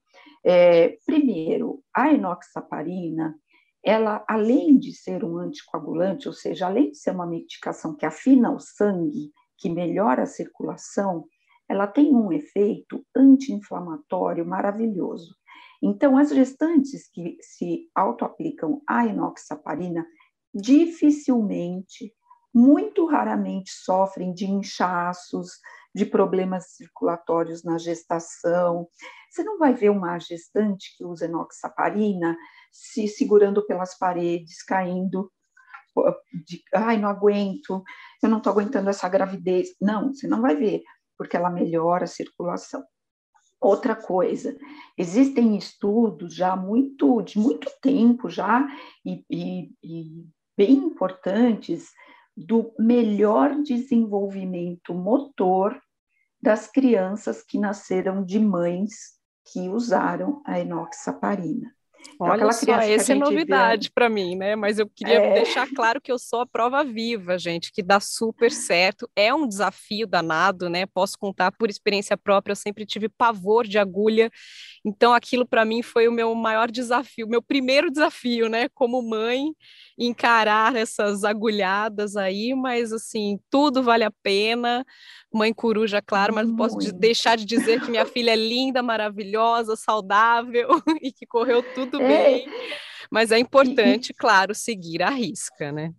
É, 0.45 0.99
primeiro, 1.07 1.83
a 1.95 2.13
enoxaparina, 2.13 3.35
ela, 3.83 4.23
além 4.29 4.79
de 4.79 4.93
ser 4.93 5.25
um 5.25 5.39
anticoagulante, 5.39 6.29
ou 6.29 6.35
seja, 6.35 6.67
além 6.67 6.91
de 6.91 6.99
ser 6.99 7.13
uma 7.13 7.27
medicação 7.27 7.97
que 7.97 8.05
afina 8.05 8.53
o 8.55 8.61
sangue, 8.61 9.33
que 9.57 9.71
melhora 9.71 10.25
a 10.25 10.27
circulação, 10.27 11.25
ela 11.67 11.87
tem 11.87 12.15
um 12.15 12.31
efeito 12.31 13.03
anti-inflamatório 13.17 14.45
maravilhoso. 14.45 15.40
Então, 15.83 16.19
as 16.19 16.31
gestantes 16.31 17.09
que 17.11 17.37
se 17.41 17.89
autoaplicam 17.95 18.83
a 18.89 19.07
enoxaparina 19.07 20.07
dificilmente, 20.55 22.13
muito 22.53 23.07
raramente 23.07 23.71
sofrem 23.71 24.35
de 24.35 24.45
inchaços, 24.45 25.53
de 25.95 26.05
problemas 26.05 26.73
circulatórios 26.73 27.65
na 27.65 27.79
gestação. 27.79 28.89
Você 29.31 29.43
não 29.43 29.59
vai 29.59 29.73
ver 29.73 29.91
uma 29.91 30.19
gestante 30.19 30.97
que 30.97 31.05
usa 31.05 31.27
enoxaparina 31.27 32.37
se 32.73 33.09
segurando 33.09 33.65
pelas 33.67 33.97
paredes, 33.97 34.63
caindo 34.63 35.31
de, 36.47 36.63
ai, 36.75 36.97
não 36.97 37.09
aguento, 37.09 37.83
eu 38.23 38.29
não 38.29 38.39
estou 38.39 38.53
aguentando 38.53 38.91
essa 38.91 39.09
gravidez. 39.09 39.71
Não, 39.81 40.13
você 40.13 40.27
não 40.29 40.41
vai 40.41 40.57
ver, 40.57 40.83
porque 41.19 41.37
ela 41.37 41.51
melhora 41.51 42.05
a 42.05 42.09
circulação. 42.09 42.83
Outra 43.61 43.95
coisa, 43.95 44.57
existem 44.97 45.57
estudos 45.57 46.35
já 46.35 46.57
muito 46.57 47.21
de 47.21 47.39
muito 47.39 47.71
tempo 47.83 48.31
já 48.31 48.67
e, 49.05 49.23
e, 49.31 49.71
e 49.83 50.27
bem 50.57 50.73
importantes 50.73 51.91
do 52.37 52.73
melhor 52.79 53.55
desenvolvimento 53.63 54.95
motor 54.95 55.79
das 56.41 56.67
crianças 56.67 57.43
que 57.43 57.59
nasceram 57.59 58.25
de 58.25 58.39
mães 58.39 59.19
que 59.53 59.69
usaram 59.69 60.43
a 60.47 60.59
enoxaparina. 60.59 61.71
Então, 62.21 62.29
Olha 62.29 62.53
só, 62.53 62.73
essa 62.75 63.13
é 63.13 63.15
novidade 63.15 63.91
para 63.91 64.09
mim, 64.09 64.37
né? 64.37 64.55
Mas 64.55 64.79
eu 64.79 64.87
queria 64.87 65.15
é... 65.15 65.35
deixar 65.35 65.67
claro 65.75 66.01
que 66.01 66.13
eu 66.13 66.19
sou 66.19 66.41
a 66.41 66.47
prova 66.47 66.85
viva, 66.85 67.39
gente, 67.39 67.73
que 67.73 67.83
dá 67.83 67.99
super 67.99 68.53
certo. 68.53 69.09
É 69.17 69.33
um 69.33 69.49
desafio 69.49 70.07
danado, 70.07 70.69
né? 70.69 70.85
Posso 70.85 71.19
contar 71.19 71.51
por 71.53 71.71
experiência 71.71 72.19
própria, 72.19 72.53
eu 72.53 72.57
sempre 72.57 72.85
tive 72.85 73.09
pavor 73.09 73.67
de 73.67 73.79
agulha. 73.79 74.31
Então, 74.85 75.15
aquilo 75.15 75.47
para 75.47 75.65
mim 75.65 75.83
foi 75.83 76.09
o 76.09 76.13
meu 76.13 76.35
maior 76.35 76.71
desafio, 76.71 77.27
meu 77.27 77.41
primeiro 77.41 77.91
desafio, 77.91 78.51
né? 78.51 78.69
Como 78.69 79.01
mãe, 79.01 79.55
encarar 79.99 80.77
essas 80.77 81.25
agulhadas 81.25 82.17
aí, 82.17 82.55
mas 82.55 82.93
assim, 82.93 83.39
tudo 83.51 83.83
vale 83.83 84.05
a 84.05 84.13
pena. 84.23 84.85
Mãe 85.33 85.55
coruja, 85.55 86.03
claro, 86.03 86.35
mas 86.35 86.49
não 86.49 86.57
posso 86.57 86.77
deixar 86.93 87.37
de 87.37 87.45
dizer 87.45 87.81
que 87.81 87.91
minha 87.91 88.05
filha 88.05 88.33
é 88.33 88.37
linda, 88.37 88.83
maravilhosa, 88.83 89.77
saudável 89.77 90.69
e 91.01 91.13
que 91.13 91.25
correu 91.25 91.63
tudo 91.75 91.90
é. 91.99 92.09
bem. 92.09 92.47
Mas 93.11 93.33
é 93.33 93.39
importante, 93.39 94.11
e, 94.11 94.15
claro, 94.15 94.55
seguir 94.55 95.03
a 95.03 95.11
risca, 95.11 95.73
né? 95.73 95.93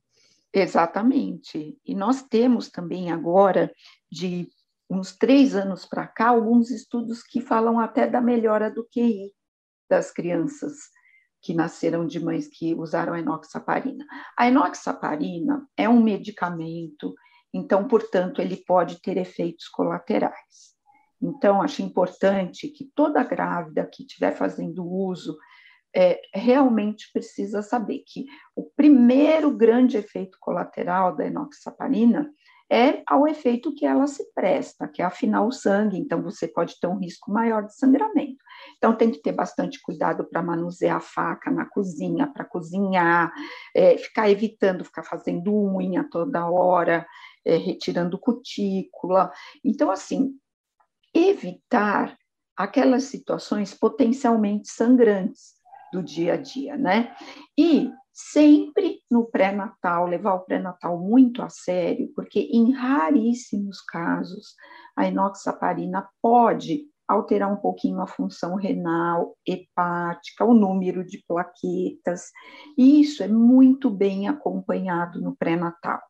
Exatamente. 0.54 1.78
E 1.86 1.96
nós 1.96 2.24
temos 2.24 2.70
também 2.70 3.12
agora, 3.12 3.72
de 4.12 4.48
uns 4.90 5.16
três 5.16 5.56
anos 5.56 5.86
para 5.86 6.08
cá, 6.08 6.30
alguns 6.30 6.70
estudos 6.70 7.24
que 7.24 7.42
falam 7.42 7.80
até 7.80 8.08
da 8.08 8.22
melhora 8.22 8.70
do 8.70 8.86
QI 8.86 9.32
das 9.90 10.12
crianças 10.12 10.74
que 11.42 11.54
nasceram 11.54 12.06
de 12.06 12.20
mães 12.20 12.48
que 12.48 12.76
usaram 12.76 13.14
a 13.14 13.20
enoxaparina. 13.20 14.06
A 14.38 14.48
enoxaparina 14.48 15.68
é 15.76 15.90
um 15.90 16.02
medicamento, 16.02 17.16
então, 17.54 17.88
portanto, 17.88 18.42
ele 18.42 18.58
pode 18.58 19.02
ter 19.02 19.18
efeitos 19.18 19.68
colaterais. 19.68 20.72
Então, 21.22 21.62
acho 21.62 21.82
importante 21.82 22.68
que 22.68 22.90
toda 22.96 23.24
grávida 23.24 23.90
que 23.92 24.04
estiver 24.04 24.36
fazendo 24.36 24.86
uso 24.86 25.38
é, 25.96 26.22
realmente 26.34 27.10
precisa 27.12 27.62
saber 27.62 28.04
que 28.06 28.26
o 28.56 28.64
primeiro 28.64 29.52
grande 29.52 29.98
efeito 29.98 30.38
colateral 30.40 31.16
da 31.16 31.26
enoxaparina 31.26 32.32
é 32.72 33.04
ao 33.06 33.28
efeito 33.28 33.76
que 33.76 33.86
ela 33.86 34.08
se 34.08 34.32
presta, 34.34 34.88
que 34.88 35.02
é 35.02 35.06
afinar 35.06 35.44
o 35.46 35.52
sangue, 35.52 35.98
então 35.98 36.24
você 36.24 36.48
pode 36.48 36.80
ter 36.80 36.88
um 36.88 36.98
risco 36.98 37.30
maior 37.30 37.66
de 37.66 37.76
sangramento. 37.76 38.38
Então 38.78 38.96
tem 38.96 39.12
que 39.12 39.22
ter 39.22 39.34
bastante 39.34 39.82
cuidado 39.82 40.24
para 40.24 40.42
manusear 40.42 40.96
a 40.96 41.02
faca 41.02 41.52
na 41.52 41.66
cozinha, 41.66 42.32
para 42.32 42.46
cozinhar, 42.46 43.30
é, 43.76 43.98
ficar 43.98 44.30
evitando 44.30 44.86
ficar 44.86 45.04
fazendo 45.04 45.54
unha 45.54 46.08
toda 46.10 46.50
hora, 46.50 47.06
é, 47.44 47.58
retirando 47.58 48.18
cutícula. 48.18 49.30
Então, 49.66 49.92
assim, 49.92 50.32
evitar 51.14 52.18
aquelas 52.56 53.04
situações 53.04 53.74
potencialmente 53.74 54.70
sangrantes 54.70 55.61
do 55.92 56.02
dia 56.02 56.34
a 56.34 56.38
dia, 56.38 56.78
né? 56.78 57.16
E 57.58 57.92
sempre 58.14 59.00
no 59.10 59.26
pré-natal, 59.26 60.08
levar 60.08 60.34
o 60.36 60.42
pré-natal 60.42 61.00
muito 61.00 61.42
a 61.42 61.50
sério, 61.50 62.12
porque 62.16 62.40
em 62.52 62.72
raríssimos 62.72 63.82
casos 63.82 64.56
a 64.96 65.08
enoxaparina 65.08 66.08
pode 66.22 66.86
alterar 67.08 67.52
um 67.52 67.58
pouquinho 67.58 68.02
a 68.02 68.08
função 68.08 68.56
renal, 68.56 69.36
hepática, 69.46 70.46
o 70.46 70.54
número 70.54 71.06
de 71.06 71.24
plaquetas, 71.28 72.32
e 72.78 73.02
isso 73.02 73.22
é 73.22 73.28
muito 73.28 73.90
bem 73.90 74.28
acompanhado 74.28 75.22
no 75.22 75.36
pré-natal. 75.36 76.02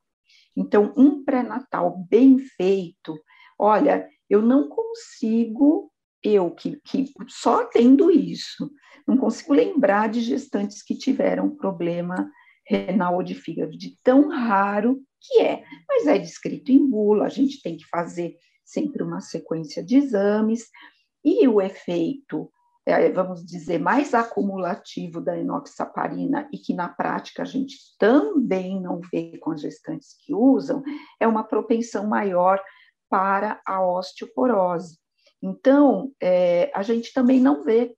Então, 0.56 0.94
um 0.96 1.24
pré-natal 1.24 2.06
bem 2.10 2.38
feito, 2.38 3.20
olha, 3.58 4.08
eu 4.30 4.42
não 4.42 4.70
consigo, 4.70 5.91
eu 6.24 6.52
que, 6.52 6.80
que 6.86 7.06
só 7.28 7.66
tendo 7.66 8.12
isso, 8.12 8.72
não 9.08 9.18
consigo 9.18 9.54
lembrar 9.54 10.10
de 10.10 10.22
gestantes 10.22 10.84
que 10.84 10.96
tiveram 10.96 11.56
problema 11.56 12.30
renal 12.68 13.16
ou 13.16 13.24
de 13.24 13.36
fígado, 13.36 13.78
de 13.78 13.98
tão 14.04 14.30
raro 14.30 15.02
que 15.20 15.42
é. 15.42 15.64
Mas 15.88 16.08
é 16.08 16.18
descrito 16.18 16.72
em 16.72 16.90
bula, 16.90 17.26
a 17.26 17.30
gente 17.30 17.62
tem 17.62 17.78
que 17.78 17.88
fazer 17.88 18.36
sempre 18.64 19.04
uma 19.04 19.20
sequência 19.20 19.84
de 19.84 19.98
exames, 19.98 20.70
e 21.24 21.48
o 21.48 21.62
efeito, 21.62 22.50
é, 22.86 23.12
vamos 23.12 23.46
dizer, 23.46 23.80
mais 23.80 24.14
acumulativo 24.14 25.22
da 25.22 25.38
enoxaparina, 25.38 26.50
e 26.52 26.58
que 26.58 26.74
na 26.74 26.88
prática 26.88 27.44
a 27.44 27.46
gente 27.46 27.76
também 28.00 28.82
não 28.82 29.02
vê 29.12 29.38
com 29.40 29.52
as 29.52 29.62
gestantes 29.62 30.16
que 30.26 30.34
usam, 30.34 30.82
é 31.20 31.28
uma 31.28 31.44
propensão 31.44 32.08
maior 32.08 32.62
para 33.10 33.62
a 33.66 33.86
osteoporose. 33.86 35.01
Então, 35.42 36.14
é, 36.22 36.72
a 36.74 36.84
gente 36.84 37.14
também 37.14 37.40
não 37.40 37.64
vê 37.64 37.96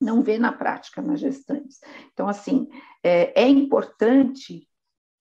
não 0.00 0.22
vê 0.22 0.38
na 0.38 0.52
prática 0.52 1.00
nas 1.00 1.20
gestantes. 1.20 1.80
Então, 2.12 2.28
assim, 2.28 2.68
é, 3.02 3.44
é 3.44 3.48
importante 3.48 4.68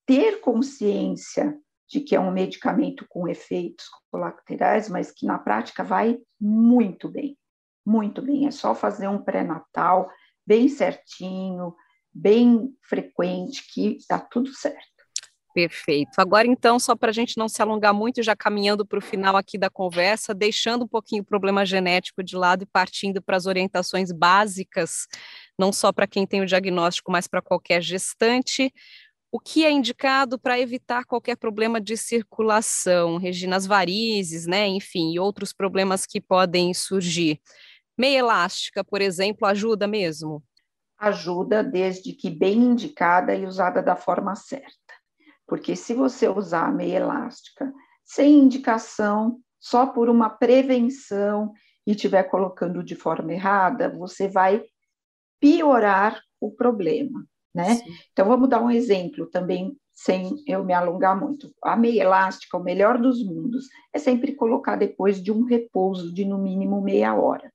ter 0.05 0.41
consciência 0.41 1.57
de 1.87 2.01
que 2.01 2.15
é 2.15 2.19
um 2.19 2.31
medicamento 2.31 3.05
com 3.07 3.27
efeitos 3.27 3.85
colaterais, 4.11 4.89
mas 4.89 5.11
que 5.11 5.25
na 5.25 5.37
prática 5.37 5.83
vai 5.83 6.19
muito 6.39 7.09
bem, 7.09 7.37
muito 7.85 8.21
bem. 8.21 8.47
É 8.47 8.51
só 8.51 8.73
fazer 8.73 9.07
um 9.07 9.23
pré-natal 9.23 10.09
bem 10.45 10.67
certinho, 10.67 11.75
bem 12.13 12.75
frequente, 12.81 13.65
que 13.73 13.97
dá 14.09 14.19
tudo 14.19 14.53
certo. 14.53 14.94
Perfeito. 15.55 16.19
Agora, 16.19 16.45
então, 16.45 16.77
só 16.77 16.97
para 16.97 17.11
a 17.11 17.13
gente 17.13 17.37
não 17.37 17.47
se 17.47 17.61
alongar 17.61 17.93
muito, 17.93 18.21
já 18.21 18.35
caminhando 18.35 18.85
para 18.85 18.99
o 18.99 19.01
final 19.01 19.37
aqui 19.37 19.57
da 19.57 19.69
conversa, 19.69 20.33
deixando 20.33 20.83
um 20.83 20.87
pouquinho 20.87 21.23
o 21.23 21.25
problema 21.25 21.65
genético 21.65 22.21
de 22.21 22.35
lado 22.35 22.63
e 22.63 22.65
partindo 22.65 23.21
para 23.21 23.37
as 23.37 23.45
orientações 23.45 24.11
básicas, 24.11 25.07
não 25.57 25.71
só 25.71 25.93
para 25.93 26.05
quem 26.05 26.27
tem 26.27 26.41
o 26.41 26.45
diagnóstico, 26.45 27.09
mas 27.09 27.25
para 27.25 27.41
qualquer 27.41 27.81
gestante. 27.81 28.69
O 29.31 29.39
que 29.39 29.63
é 29.63 29.71
indicado 29.71 30.37
para 30.37 30.59
evitar 30.59 31.05
qualquer 31.05 31.37
problema 31.37 31.79
de 31.79 31.95
circulação, 31.95 33.15
Regina, 33.15 33.55
as 33.55 33.65
varizes, 33.65 34.45
né, 34.45 34.67
enfim, 34.67 35.13
e 35.13 35.19
outros 35.19 35.53
problemas 35.53 36.05
que 36.05 36.19
podem 36.19 36.73
surgir? 36.73 37.39
Meia 37.97 38.19
elástica, 38.19 38.83
por 38.83 39.01
exemplo, 39.01 39.47
ajuda 39.47 39.87
mesmo? 39.87 40.43
Ajuda 40.97 41.63
desde 41.63 42.11
que 42.11 42.29
bem 42.29 42.57
indicada 42.57 43.33
e 43.33 43.45
usada 43.45 43.81
da 43.81 43.95
forma 43.95 44.35
certa. 44.35 44.94
Porque 45.47 45.75
se 45.75 45.93
você 45.93 46.27
usar 46.27 46.67
a 46.67 46.71
meia 46.71 46.97
elástica 46.97 47.71
sem 48.03 48.39
indicação, 48.39 49.39
só 49.59 49.87
por 49.87 50.09
uma 50.09 50.29
prevenção 50.29 51.51
e 51.85 51.91
estiver 51.91 52.23
colocando 52.23 52.83
de 52.83 52.95
forma 52.95 53.33
errada, 53.33 53.89
você 53.89 54.27
vai 54.27 54.63
piorar 55.39 56.21
o 56.39 56.51
problema, 56.51 57.25
né? 57.53 57.75
Sim. 57.75 57.95
Então 58.11 58.27
vamos 58.27 58.49
dar 58.49 58.61
um 58.61 58.71
exemplo 58.71 59.27
também 59.27 59.75
sem 59.93 60.35
eu 60.45 60.63
me 60.63 60.73
alongar 60.73 61.19
muito. 61.19 61.51
A 61.63 61.75
meia 61.75 62.01
elástica, 62.01 62.57
o 62.57 62.63
melhor 62.63 62.97
dos 62.97 63.23
mundos, 63.23 63.65
é 63.93 63.97
sempre 63.97 64.35
colocar 64.35 64.75
depois 64.75 65.23
de 65.23 65.31
um 65.31 65.45
repouso 65.45 66.13
de 66.13 66.25
no 66.25 66.37
mínimo 66.37 66.81
meia 66.81 67.15
hora. 67.15 67.51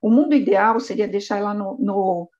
O 0.00 0.10
mundo 0.10 0.34
ideal 0.34 0.80
seria 0.80 1.06
deixar 1.06 1.38
ela 1.38 1.52
no, 1.52 1.76
no, 1.78 2.30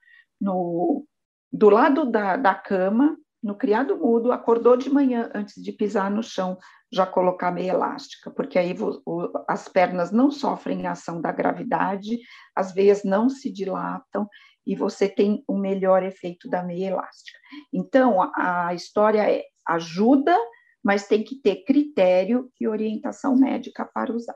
no 0.40 1.06
do 1.52 1.70
lado 1.70 2.10
da, 2.10 2.36
da 2.36 2.54
cama, 2.54 3.16
no 3.44 3.54
criado 3.54 3.98
mudo, 3.98 4.32
acordou 4.32 4.74
de 4.74 4.88
manhã 4.88 5.30
antes 5.34 5.62
de 5.62 5.70
pisar 5.70 6.10
no 6.10 6.22
chão, 6.22 6.56
já 6.90 7.04
colocar 7.04 7.52
meia 7.52 7.72
elástica, 7.72 8.30
porque 8.30 8.58
aí 8.58 8.74
o, 9.04 9.30
as 9.46 9.68
pernas 9.68 10.10
não 10.10 10.30
sofrem 10.30 10.86
a 10.86 10.92
ação 10.92 11.20
da 11.20 11.30
gravidade, 11.30 12.20
as 12.56 12.72
veias 12.72 13.04
não 13.04 13.28
se 13.28 13.52
dilatam 13.52 14.26
e 14.66 14.74
você 14.74 15.06
tem 15.06 15.44
o 15.46 15.58
melhor 15.58 16.02
efeito 16.02 16.48
da 16.48 16.62
meia 16.62 16.88
elástica. 16.88 17.38
Então, 17.70 18.22
a, 18.34 18.68
a 18.68 18.74
história 18.74 19.30
é 19.30 19.42
ajuda, 19.68 20.34
mas 20.82 21.06
tem 21.06 21.22
que 21.22 21.36
ter 21.36 21.64
critério 21.64 22.50
e 22.58 22.66
orientação 22.66 23.36
médica 23.36 23.84
para 23.84 24.10
usar. 24.10 24.34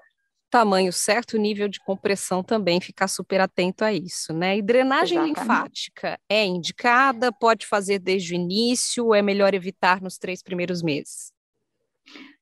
Tamanho 0.51 0.93
certo, 0.93 1.37
nível 1.37 1.69
de 1.69 1.79
compressão 1.81 2.43
também, 2.43 2.81
ficar 2.81 3.07
super 3.07 3.41
atento 3.41 3.85
a 3.85 3.93
isso, 3.93 4.33
né? 4.33 4.57
E 4.57 4.63
drenagem 4.63 5.19
Exatamente. 5.19 5.41
linfática 5.41 6.21
é 6.29 6.45
indicada? 6.47 7.31
Pode 7.31 7.67
fazer 7.67 7.99
desde 7.99 8.33
o 8.33 8.37
início 8.37 9.15
é 9.15 9.21
melhor 9.21 9.53
evitar 9.53 10.01
nos 10.01 10.17
três 10.17 10.43
primeiros 10.43 10.83
meses? 10.83 11.33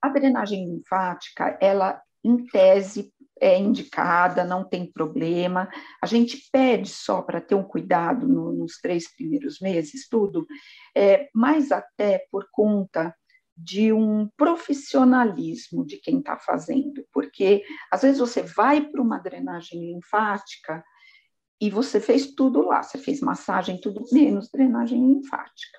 A 0.01 0.09
drenagem 0.09 0.65
linfática, 0.69 1.59
ela, 1.61 2.01
em 2.23 2.47
tese, 2.47 3.13
é 3.41 3.59
indicada, 3.59 4.45
não 4.45 4.65
tem 4.65 4.91
problema. 4.91 5.69
A 6.03 6.07
gente 6.07 6.49
pede 6.51 6.89
só 6.89 7.23
para 7.23 7.41
ter 7.41 7.55
um 7.55 7.65
cuidado 7.65 8.27
no, 8.27 8.53
nos 8.53 8.79
três 8.81 9.15
primeiros 9.15 9.61
meses, 9.61 10.09
tudo, 10.09 10.47
é, 10.97 11.29
mas 11.35 11.71
até 11.73 12.25
por 12.31 12.47
conta 12.51 13.15
de 13.57 13.93
um 13.93 14.29
profissionalismo 14.37 15.85
de 15.87 15.97
quem 15.97 16.19
está 16.19 16.37
fazendo, 16.37 17.07
porque 17.13 17.65
às 17.91 18.03
vezes 18.03 18.19
você 18.19 18.43
vai 18.43 18.83
para 18.83 19.01
uma 19.01 19.19
drenagem 19.19 19.93
linfática 19.93 20.85
e 21.61 21.71
você 21.71 21.99
fez 21.99 22.35
tudo 22.35 22.61
lá, 22.61 22.83
você 22.83 22.99
fez 22.99 23.21
massagem, 23.21 23.81
tudo 23.81 24.05
menos 24.13 24.51
drenagem 24.51 25.01
linfática. 25.01 25.79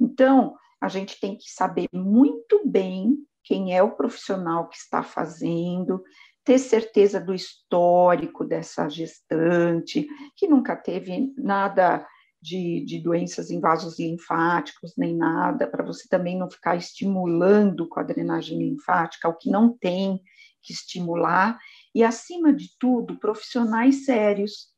Então, 0.00 0.54
a 0.80 0.88
gente 0.88 1.18
tem 1.18 1.36
que 1.36 1.50
saber 1.50 1.88
muito 1.92 2.62
bem 2.64 3.16
quem 3.42 3.76
é 3.76 3.82
o 3.82 3.96
profissional 3.96 4.68
que 4.68 4.76
está 4.76 5.02
fazendo, 5.02 6.02
ter 6.44 6.58
certeza 6.58 7.20
do 7.20 7.34
histórico 7.34 8.44
dessa 8.44 8.88
gestante, 8.88 10.06
que 10.36 10.46
nunca 10.46 10.76
teve 10.76 11.32
nada 11.36 12.06
de, 12.40 12.84
de, 12.84 13.00
doenças 13.00 13.50
em 13.50 13.60
vasos 13.60 13.98
linfáticos, 13.98 14.94
nem 14.96 15.16
nada, 15.16 15.66
para 15.66 15.84
você 15.84 16.08
também 16.08 16.38
não 16.38 16.50
ficar 16.50 16.76
estimulando 16.76 17.88
com 17.88 17.98
a 17.98 18.02
drenagem 18.02 18.58
linfática, 18.58 19.28
o 19.28 19.34
que 19.34 19.50
não 19.50 19.76
tem 19.76 20.20
que 20.62 20.72
estimular, 20.72 21.58
e 21.94 22.02
acima 22.02 22.52
de 22.52 22.70
tudo, 22.78 23.18
profissionais 23.18 24.04
sérios, 24.04 24.68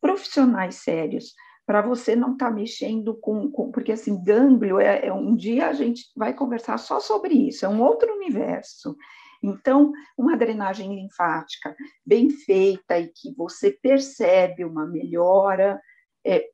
profissionais 0.00 0.76
sérios, 0.76 1.34
para 1.66 1.80
você 1.80 2.16
não 2.16 2.32
estar 2.32 2.48
tá 2.48 2.52
mexendo 2.52 3.14
com, 3.20 3.50
com, 3.50 3.70
porque 3.70 3.92
assim, 3.92 4.22
gânglio 4.22 4.80
é, 4.80 5.06
é 5.06 5.12
um 5.12 5.36
dia 5.36 5.68
a 5.68 5.72
gente 5.72 6.04
vai 6.16 6.34
conversar 6.34 6.78
só 6.78 6.98
sobre 6.98 7.34
isso, 7.34 7.64
é 7.64 7.68
um 7.68 7.80
outro 7.80 8.12
universo. 8.12 8.96
Então, 9.42 9.92
uma 10.16 10.36
drenagem 10.36 10.94
linfática 10.94 11.74
bem 12.06 12.30
feita 12.30 12.98
e 12.98 13.08
que 13.08 13.34
você 13.34 13.70
percebe 13.70 14.64
uma 14.64 14.86
melhora, 14.86 15.80
é, 16.24 16.48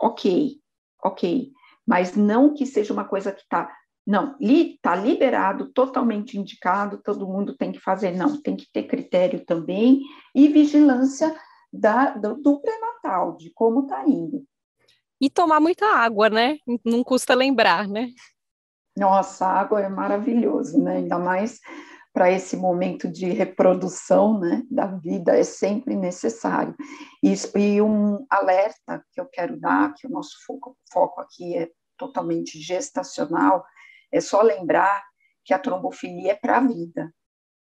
ok, 0.00 0.56
ok, 1.02 1.52
mas 1.86 2.16
não 2.16 2.54
que 2.54 2.66
seja 2.66 2.92
uma 2.92 3.04
coisa 3.04 3.32
que 3.32 3.42
está. 3.42 3.70
Não, 4.06 4.36
está 4.40 4.96
liberado, 4.96 5.72
totalmente 5.72 6.38
indicado, 6.38 7.02
todo 7.02 7.28
mundo 7.28 7.56
tem 7.56 7.70
que 7.70 7.78
fazer. 7.78 8.12
Não, 8.12 8.40
tem 8.40 8.56
que 8.56 8.66
ter 8.72 8.84
critério 8.84 9.44
também 9.44 10.00
e 10.34 10.48
vigilância 10.48 11.36
da, 11.72 12.10
do, 12.10 12.34
do 12.36 12.60
pré-natal, 12.60 13.36
de 13.36 13.50
como 13.52 13.82
está 13.82 14.04
indo. 14.08 14.44
E 15.20 15.28
tomar 15.28 15.60
muita 15.60 15.86
água, 15.86 16.30
né? 16.30 16.56
Não 16.84 17.04
custa 17.04 17.34
lembrar, 17.34 17.86
né? 17.86 18.08
Nossa, 18.96 19.46
a 19.46 19.60
água 19.60 19.80
é 19.80 19.88
maravilhoso, 19.88 20.82
né? 20.82 20.96
Ainda 20.96 21.18
mais 21.18 21.60
para 22.12 22.30
esse 22.30 22.56
momento 22.56 23.08
de 23.08 23.26
reprodução 23.26 24.38
né, 24.38 24.64
da 24.70 24.86
vida 24.86 25.38
é 25.38 25.44
sempre 25.44 25.94
necessário. 25.94 26.74
Isso, 27.22 27.56
e 27.56 27.80
um 27.80 28.26
alerta 28.28 29.04
que 29.12 29.20
eu 29.20 29.26
quero 29.26 29.58
dar, 29.58 29.94
que 29.94 30.06
o 30.06 30.10
nosso 30.10 30.36
foco, 30.44 30.76
foco 30.92 31.20
aqui 31.20 31.56
é 31.56 31.68
totalmente 31.96 32.60
gestacional, 32.60 33.64
é 34.12 34.20
só 34.20 34.42
lembrar 34.42 35.02
que 35.44 35.54
a 35.54 35.58
trombofilia 35.58 36.32
é 36.32 36.34
para 36.34 36.58
a 36.58 36.66
vida. 36.66 37.12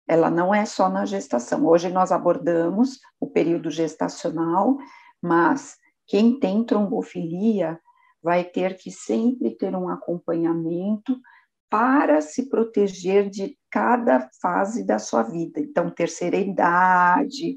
Ela 0.09 0.31
não 0.31 0.55
é 0.55 0.65
só 0.65 0.89
na 0.89 1.05
gestação. 1.05 1.67
Hoje 1.67 1.89
nós 1.89 2.11
abordamos 2.11 2.99
o 3.21 3.29
período 3.29 3.71
gestacional, 3.71 4.77
mas 5.23 5.77
quem 6.07 6.41
tem 6.41 6.65
trombofilia 6.65 7.79
vai 8.23 8.45
ter 8.45 8.77
que 8.77 8.91
sempre 8.91 9.51
ter 9.51 9.75
um 9.75 9.89
acompanhamento 9.89 11.17
para 11.71 12.21
se 12.21 12.49
proteger 12.49 13.31
de 13.31 13.57
cada 13.71 14.29
fase 14.41 14.85
da 14.85 14.99
sua 14.99 15.23
vida. 15.23 15.61
Então, 15.61 15.91
terceira 15.91 16.37
idade. 16.37 17.57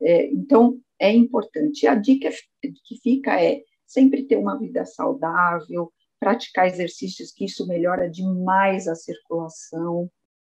É, 0.00 0.26
então, 0.26 0.78
é 0.98 1.12
importante. 1.12 1.86
A 1.86 1.94
dica 1.94 2.30
que 2.60 3.00
fica 3.02 3.40
é 3.40 3.62
sempre 3.86 4.24
ter 4.24 4.36
uma 4.36 4.58
vida 4.58 4.84
saudável, 4.84 5.92
praticar 6.18 6.66
exercícios, 6.66 7.32
que 7.32 7.44
isso 7.44 7.66
melhora 7.66 8.10
demais 8.10 8.88
a 8.88 8.94
circulação, 8.94 10.10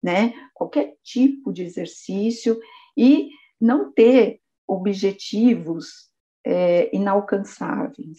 né? 0.03 0.33
Qualquer 0.55 0.97
tipo 1.03 1.53
de 1.53 1.63
exercício 1.63 2.59
e 2.97 3.31
não 3.61 3.93
ter 3.93 4.41
objetivos 4.67 6.09
é, 6.45 6.95
inalcançáveis 6.95 8.19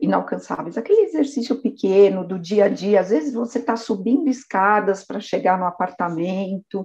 inalcançáveis. 0.00 0.76
Aquele 0.76 1.02
exercício 1.02 1.60
pequeno 1.60 2.26
do 2.26 2.38
dia 2.38 2.66
a 2.66 2.68
dia, 2.68 3.00
às 3.00 3.10
vezes 3.10 3.34
você 3.34 3.58
está 3.58 3.76
subindo 3.76 4.28
escadas 4.28 5.04
para 5.04 5.20
chegar 5.20 5.58
no 5.58 5.66
apartamento, 5.66 6.84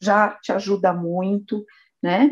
já 0.00 0.30
te 0.40 0.52
ajuda 0.52 0.92
muito, 0.92 1.64
né? 2.02 2.30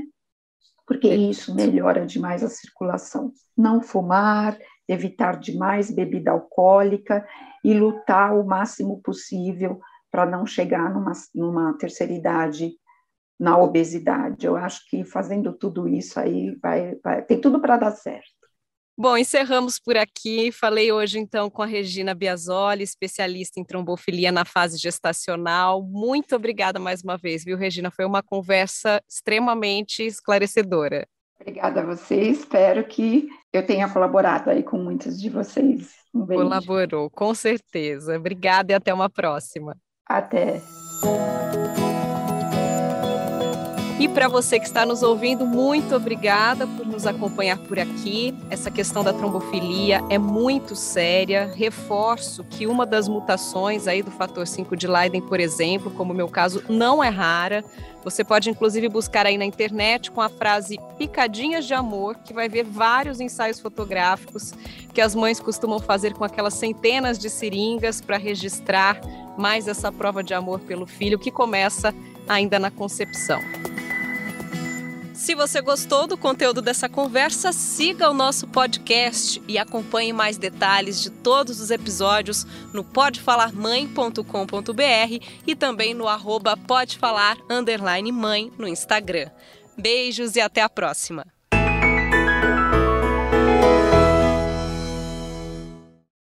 Porque 0.87 1.09
isso 1.09 1.55
melhora 1.55 2.07
demais 2.07 2.43
a 2.45 2.49
circulação. 2.49 3.33
Não 3.57 3.81
fumar, 3.81 4.59
evitar 4.89 5.39
demais 5.39 5.91
bebida 5.91 6.31
alcoólica 6.31 7.27
e 7.65 7.73
lutar 7.73 8.39
o 8.39 8.45
máximo 8.45 9.01
possível 9.03 9.81
para 10.11 10.27
não 10.27 10.47
chegar 10.47 10.93
numa, 10.93 11.13
numa 11.35 11.77
terceira 11.79 12.13
idade 12.13 12.73
na 13.39 13.59
obesidade. 13.59 14.47
Eu 14.47 14.57
acho 14.57 14.89
que 14.89 15.05
fazendo 15.05 15.53
tudo 15.53 15.89
isso 15.89 16.21
aí 16.21 16.55
vai, 16.63 16.95
vai 17.03 17.23
tem 17.23 17.41
tudo 17.41 17.61
para 17.61 17.77
dar 17.77 17.91
certo. 17.91 18.34
Bom, 18.97 19.19
encerramos 19.19 19.79
por 19.81 19.97
aqui. 19.97 20.53
Falei 20.53 20.93
hoje 20.93 21.19
então 21.19 21.51
com 21.51 21.63
a 21.63 21.67
Regina 21.67 22.15
Biasoli, 22.15 22.85
especialista 22.85 23.59
em 23.59 23.65
trombofilia 23.65 24.31
na 24.31 24.45
fase 24.45 24.79
gestacional. 24.79 25.83
Muito 25.83 26.37
obrigada 26.37 26.79
mais 26.79 27.03
uma 27.03 27.17
vez, 27.17 27.45
viu, 27.45 27.57
Regina? 27.57 27.91
Foi 27.91 28.05
uma 28.05 28.23
conversa 28.23 29.03
extremamente 29.09 30.05
esclarecedora. 30.05 31.09
Obrigada 31.41 31.81
a 31.81 31.85
você. 31.85 32.15
Espero 32.23 32.85
que 32.85 33.29
eu 33.53 33.67
tenha 33.67 33.89
colaborado 33.89 34.51
aí 34.51 34.63
com 34.63 34.79
muitos 34.79 35.21
de 35.21 35.29
vocês. 35.29 35.93
Um 36.15 36.25
Colaborou, 36.25 37.11
com 37.11 37.35
certeza. 37.35 38.17
Obrigada 38.17 38.73
e 38.73 38.75
até 38.75 38.95
uma 38.95 39.11
próxima. 39.11 39.77
Até. 40.07 40.63
E 44.05 44.09
para 44.09 44.29
você 44.29 44.61
que 44.61 44.67
está 44.67 44.85
nos 44.85 45.03
ouvindo, 45.03 45.47
muito 45.47 45.97
obrigada 45.97 46.67
por 46.67 46.85
nos 46.85 47.07
acompanhar 47.07 47.57
por 47.57 47.79
aqui. 47.79 48.35
Essa 48.51 48.71
questão 48.71 49.03
da 49.03 49.15
trombofilia 49.15 50.05
é 50.11 50.19
muito 50.19 50.77
séria. 50.77 51.51
Reforço 51.57 52.45
que 52.45 52.67
uma 52.67 52.85
das 52.85 53.09
mutações 53.09 53.87
aí 53.87 54.03
do 54.03 54.11
fator 54.11 54.47
5 54.47 54.77
de 54.77 54.87
Leiden, 54.87 55.23
por 55.23 55.41
exemplo, 55.41 55.91
como 55.91 56.13
o 56.13 56.15
meu 56.15 56.29
caso, 56.29 56.63
não 56.69 57.03
é 57.03 57.09
rara. 57.09 57.65
Você 58.05 58.23
pode 58.23 58.51
inclusive 58.51 58.91
buscar 58.91 59.25
aí 59.25 59.39
na 59.39 59.47
internet 59.47 60.11
com 60.11 60.21
a 60.21 60.29
frase 60.29 60.79
picadinhas 60.99 61.65
de 61.65 61.73
amor, 61.73 62.17
que 62.17 62.35
vai 62.35 62.47
ver 62.47 62.63
vários 62.65 63.21
ensaios 63.21 63.59
fotográficos 63.59 64.53
que 64.93 65.01
as 65.01 65.15
mães 65.15 65.41
costumam 65.41 65.79
fazer 65.79 66.13
com 66.13 66.25
aquelas 66.25 66.53
centenas 66.53 67.19
de 67.19 67.31
seringas 67.31 68.03
para 68.03 68.19
registrar 68.19 69.01
mais 69.39 69.67
essa 69.67 69.91
prova 69.91 70.23
de 70.23 70.35
amor 70.35 70.61
pelo 70.61 70.87
filho 70.87 71.19
que 71.19 71.31
começa 71.31 71.95
ainda 72.29 72.59
na 72.59 72.71
concepção. 72.71 73.41
Se 75.15 75.35
você 75.37 75.61
gostou 75.61 76.09
do 76.09 76.19
conteúdo 76.19 76.61
dessa 76.61 76.89
conversa, 76.89 77.53
siga 77.53 78.11
o 78.11 78.15
nosso 78.15 78.49
podcast 78.49 79.41
e 79.47 79.57
acompanhe 79.57 80.13
mais 80.13 80.37
detalhes 80.37 81.01
de 81.01 81.09
todos 81.09 81.61
os 81.61 81.71
episódios 81.71 82.45
no 82.73 82.83
podefalarmãe.com.br 82.83 85.25
e 85.47 85.55
também 85.55 85.95
no 85.95 86.09
arroba 86.09 86.57
no 88.59 88.67
Instagram. 88.67 89.31
Beijos 89.79 90.35
e 90.35 90.41
até 90.41 90.63
a 90.63 90.69
próxima! 90.69 91.34